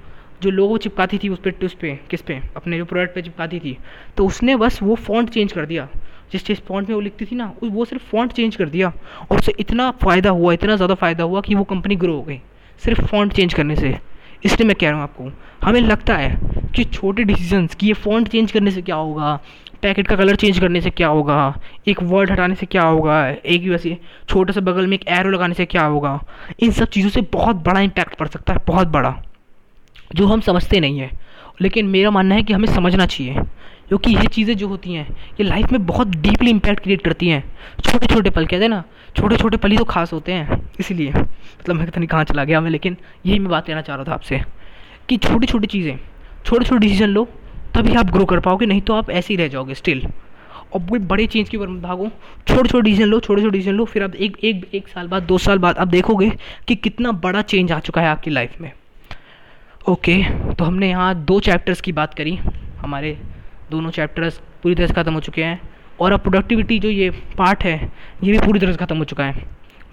जो 0.43 0.51
लोगो 0.51 0.77
चिपकाती 0.79 1.19
थी 1.19 1.29
उस 1.29 1.39
पर 1.39 1.65
उस 1.65 1.75
पर 1.75 1.99
किस 2.11 2.23
पे, 2.23 2.41
अपने 2.57 2.79
जो 2.79 2.85
प्रोडक्ट 2.85 3.15
पे 3.15 3.23
चिपकाती 3.23 3.59
थी 3.61 3.77
तो 4.17 4.27
उसने 4.27 4.57
बस 4.57 4.83
वो 4.83 4.95
फॉन्ट 4.97 5.31
चेंज 5.31 5.53
कर 5.53 5.67
दिया। 5.67 5.89
जिस 6.33 6.47
जिस 6.47 6.61
फॉन्ट 6.61 6.89
में 6.89 6.95
वो 6.95 7.01
लिखती 7.01 7.25
थी 7.25 7.37
ना 7.37 7.53
वो 7.63 7.85
सिर्फ़ 7.85 8.03
फॉन्ट 8.11 8.33
चेंज 8.33 8.57
कर 8.57 8.69
दिया 8.69 8.93
और 9.31 9.39
उससे 9.39 9.55
इतना 9.59 9.91
फ़ायदा 10.03 10.31
हुआ, 10.31 10.53
इतना 10.53 10.77
ज़्यादा 10.77 10.95
फ़ायदा 10.95 11.25
हुआ 11.25 11.41
कि 11.41 11.55
वो 11.55 11.65
कंपनी 11.65 11.97
ग्रो 11.97 12.15
हो 12.15 12.23
गई। 12.23 12.41
सिर्फ़ 12.83 13.05
फॉन्ट 13.07 13.33
चेंज 13.33 13.55
करने 13.55 13.77
से। 13.77 13.99
इसलिए 14.45 14.67
मैं 14.67 14.75
कह 14.81 14.89
रहा 14.89 14.97
हूँ 14.97 15.03
आपको, 15.03 15.31
हमें 15.65 15.81
लगता 15.81 16.17
है 16.17 16.39
कि 16.77 16.85
छोटे 16.85 17.25
डिसीजंस 17.25 17.75
कि 17.75 17.87
ये 17.87 17.93
फॉन्ट 17.95 18.29
चेंज 18.29 18.53
करने 18.53 18.71
से 18.71 18.83
क्या 18.83 18.97
होगा 18.97 19.41
पैकेट 19.83 20.07
का 20.09 20.17
कलर 20.17 20.37
चेंज 20.37 20.59
करने 20.59 20.81
से 20.81 20.91
क्या 20.91 21.09
होगा, 21.09 21.55
एक 21.89 22.03
वर्ड 22.03 22.31
हटाने 22.31 22.55
से 22.55 22.67
क्या 22.67 22.83
होगा, 22.83 23.29
एक 23.29 23.69
वैसे 23.69 23.97
छोटे 24.29 24.53
से 24.53 24.61
बगल 24.61 24.87
में 24.87 24.95
एक 24.95 25.07
एरो 25.09 25.31
लगाने 25.31 25.55
से 25.55 25.67
क्या 25.67 25.85
होगा, 25.85 26.21
इन 26.61 26.71
सब 26.71 26.89
चीज़ों 26.89 27.11
से 27.11 27.21
बहुत 27.33 27.57
बड़ा 27.57 27.81
इम्पैक्ट 27.81 28.15
पड़ 28.15 28.27
सकता 28.29 28.53
है, 28.53 28.61
बहुत 28.67 28.89
बड़ा, 28.89 29.15
जो 30.15 30.27
हम 30.27 30.41
समझते 30.41 30.81
नहीं 30.81 30.99
हैं। 30.99 31.11
लेकिन 31.61 31.87
मेरा 31.87 32.11
मानना 32.11 32.35
है 32.35 32.43
कि 32.43 32.53
हमें 32.53 32.69
समझना 32.69 33.07
चाहिए 33.07 33.43
क्योंकि 33.91 34.11
ये 34.11 34.27
चीज़ें 34.27 34.57
जो 34.57 34.67
होती 34.69 34.93
हैं, 34.95 35.07
ये 35.41 35.45
लाइफ 35.45 35.73
में 35.73 35.87
बहुत 35.87 36.09
डीपली 36.17 36.51
इम्पैक्ट 36.51 36.83
क्रिएट 36.83 37.03
करती 37.05 37.29
हैं। 37.29 37.43
छोटे 37.81 38.07
छोटे 38.07 38.31
पल, 38.31 38.47
कहते 38.47 38.63
हैं 38.63 38.69
ना 38.69 38.83
छोटे 39.17 39.37
छोटे 39.37 39.57
पल 39.57 39.71
ही 39.71 39.77
तो 39.79 39.85
खास 39.85 40.13
होते 40.13 40.33
हैं, 40.33 40.61
इसीलिए। 40.81 41.11
मतलब 41.11 41.77
मैं 41.77 41.87
पता 41.87 42.01
नहीं 42.01 42.09
कहाँ 42.09 42.25
चला 42.25 42.45
गया 42.45 42.61
मैं, 42.61 42.71
लेकिन 42.71 42.97
यही 43.27 43.39
मैं 43.39 43.51
बात 43.51 43.67
कहना 43.67 43.83
चाह 43.83 43.97
रहा 43.97 44.05
था 44.05 44.13
आपसे 44.15 44.41
कि 45.09 45.17
छोटी 45.19 45.47
छोटी 45.47 45.67
चीज़ें 45.67 45.99
छोटे 46.45 46.65
छोटे 46.65 46.79
डिसीज़न 46.79 47.09
लो, 47.09 47.25
तभी 47.75 47.95
आप 47.95 48.11
ग्रो 48.11 48.25
कर 48.25 48.41
पाओगे, 48.41 48.67
नहीं 48.67 48.81
तो 48.81 48.95
आप 48.95 49.11
ऐसे 49.11 49.33
ही 49.35 49.37
रह 49.37 49.49
जाओगे 49.49 49.75
स्टिल 49.75 50.07
और 50.73 50.81
कोई 50.89 50.99
बड़े 51.01 51.27
चेंज 51.27 51.49
की 51.49 51.59
मत 51.59 51.83
भागो 51.83 52.09
छोटे 52.49 52.69
छोटे 52.69 52.83
डिसीज़न 52.83 53.09
लो 53.09 53.19
छोटे 53.21 53.43
छोटे 53.43 53.53
डिसीज़न 53.53 53.77
लो, 53.77 53.85
फिर 53.85 54.03
आप 54.03 54.15
एक 54.15 54.37
एक 54.45 54.75
एक 54.75 54.89
साल 54.89 55.09
बाद, 55.09 55.23
दो 55.23 55.39
साल 55.39 55.59
बाद 55.59 55.79
आप 55.79 55.89
देखोगे 55.89 56.31
कि 56.69 56.75
कितना 56.77 57.13
बड़ा 57.19 57.43
चेंज 57.43 57.73
आ 57.73 57.79
चुका 57.81 58.01
है 58.01 58.09
आपकी 58.09 58.31
लाइफ 58.31 58.61
में। 58.61 58.71
ओके 59.89 60.23
तो 60.55 60.65
हमने 60.65 60.89
यहाँ 60.89 61.15
दो 61.17 61.41
चैप्टर्स 61.41 61.81
की 61.81 61.93
बात 61.93 62.15
करी, 62.15 62.37
हमारे 62.79 63.19
दोनों 63.71 63.91
चैप्टर्स 63.91 64.41
पूरी 64.63 64.75
तरह 64.75 64.87
से 64.87 64.95
ख़त्म 64.95 65.15
हो 65.15 65.21
चुके 65.21 65.45
हैं। 65.45 65.61
और 66.01 66.13
अब 66.13 66.21
प्रोडक्टिविटी 66.21 66.79
जो 66.79 66.91
ये 66.91 67.11
पार्ट 67.39 67.65
है, 67.65 67.91
ये 68.25 68.33
भी 68.33 68.39
पूरी 68.39 68.61
तरह 68.61 68.73
से 68.73 68.79
ख़त्म 68.79 68.97
हो 68.99 69.05
चुका 69.05 69.25
है। 69.25 69.45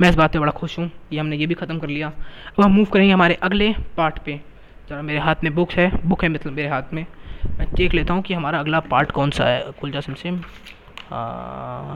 मैं 0.01 0.09
इस 0.09 0.15
बात 0.15 0.33
पे 0.33 0.39
बड़ा 0.39 0.51
खुश 0.51 0.77
हूँ 0.79 0.89
ये 1.13 1.19
हमने 1.19 1.37
ये 1.37 1.45
भी 1.47 1.53
ख़त्म 1.55 1.79
कर 1.79 1.87
लिया। 1.87 2.07
अब 2.07 2.63
हम 2.63 2.71
मूव 2.71 2.85
करेंगे 2.85 3.13
हमारे 3.13 3.37
अगले 3.43 3.73
पार्ट 3.97 4.19
पे। 4.25 4.39
ज़रा 4.89 5.01
मेरे 5.01 5.19
हाथ 5.19 5.43
में 5.43 5.53
बुक 5.55 5.71
है 5.71 5.91
बुक 6.05 6.23
है 6.23 6.29
मतलब 6.29 6.53
मेरे 6.53 6.67
हाथ 6.69 6.93
में। 6.93 7.05
मैं 7.49 7.67
देख 7.73 7.93
लेता 7.93 8.13
हूँ 8.13 8.21
कि 8.23 8.33
हमारा 8.33 8.59
अगला 8.59 8.79
पार्ट 8.81 9.11
कौन 9.11 9.31
सा 9.31 9.45
है। 9.45 9.71
कुलजा 9.79 10.01
सिम। 10.01 10.13
सिम 10.15 10.41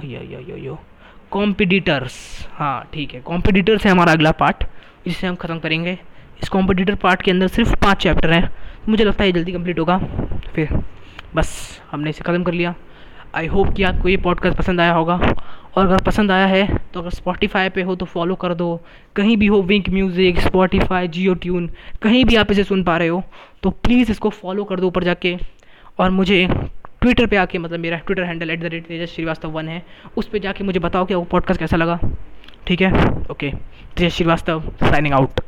यो 0.06 0.22
यो 0.24 0.40
यो 0.42 0.58
यो। 0.58 0.80
कॉम्पिटिटर्स 1.32 2.16
हाँ 2.54 2.90
ठीक 2.94 3.14
है। 3.14 3.22
कॉम्पिटिटर्स 3.22 3.86
है 3.86 3.92
हमारा 3.92 4.12
अगला 4.12 4.32
पार्ट 4.34 4.64
जिसे 5.06 5.28
हम 5.28 5.36
ख़त्म 5.36 5.60
करेंगे। 5.60 5.98
इस 6.44 6.50
कॉम्पिटिटर 6.50 6.96
पार्ट 6.96 7.22
के 7.22 7.32
अंदर 7.32 7.48
सिर्फ़ 7.50 7.76
पाँच 7.76 7.98
चैप्टर 7.98 8.32
हैं। 8.32 8.50
मुझे 8.90 9.04
लगता 9.04 9.24
है 9.24 9.30
ये 9.30 9.34
जल्दी 9.34 9.52
कंप्लीट 9.52 9.80
होगा। 9.80 9.98
फिर। 10.56 10.82
बस, 11.36 11.82
हमने 11.92 12.10
इसे 12.10 12.24
ख़त्म 12.24 12.44
कर 12.44 12.54
लिया। 12.54 12.74
आई 13.36 13.48
होप 13.48 13.74
कि 13.74 13.84
आपको 13.84 14.10
ये 14.10 14.18
पॉडकास्ट 14.18 14.58
पसंद 14.58 14.82
आया 14.82 14.94
होगा। 14.94 15.20
और 15.78 15.86
अगर 15.86 16.02
पसंद 16.04 16.32
आया 16.32 16.46
है 16.48 16.66
तो 16.94 17.00
अगर 17.00 17.10
स्पॉटिफाई 17.10 17.70
पे 17.70 17.82
हो 17.82 17.96
तो 17.96 18.06
फॉलो 18.06 18.36
कर 18.36 18.54
दो। 18.54 18.80
कहीं 19.16 19.38
भी 19.38 19.48
हो 19.48 19.62
Wynk 19.64 19.90
music 19.90 20.40
Spotify 20.40 21.08
Jio 21.08 21.34
tune 21.36 21.70
कहीं 22.02 22.24
भी 22.26 22.36
आप 22.36 22.52
इसे 22.52 22.64
सुन 22.64 22.84
पा 22.84 22.98
रहे 22.98 23.08
हो 23.08 23.24
तो 23.64 23.70
प्लीज़ 23.70 24.12
इसको 24.12 24.30
फॉलो 24.32 24.64
कर 24.64 24.80
दो 24.80 24.88
ऊपर 24.88 25.04
जाके। 25.04 25.38
और 26.00 26.10
मुझे 26.10 26.48
ट्विटर 27.02 27.26
पे 27.26 27.36
आके 27.38 27.58
मतलब 27.58 27.80
मेरा 27.80 27.98
Twitter 27.98 28.24
handle 28.24 28.50
at 28.50 28.60
the 28.60 28.66
rate 28.66 28.86
Tejas 28.88 29.14
Srivastava 29.14 29.50
one 29.50 29.68
है, 29.68 29.82
उस 30.18 30.28
पर 30.28 30.40
जाके 30.40 30.64
मुझे 30.64 30.80
बताओ 30.80 31.06
कि 31.06 31.16
वो 31.16 31.24
पॉडकास्ट 31.32 31.60
कैसा 31.60 31.78
लगा। 31.78 32.00
ठीक 32.68 32.82
है? 32.82 32.92
Okay 33.32 33.52
Tejas 33.98 34.16
Srivastava 34.16 34.72
signing 34.82 35.14
out 35.14 35.40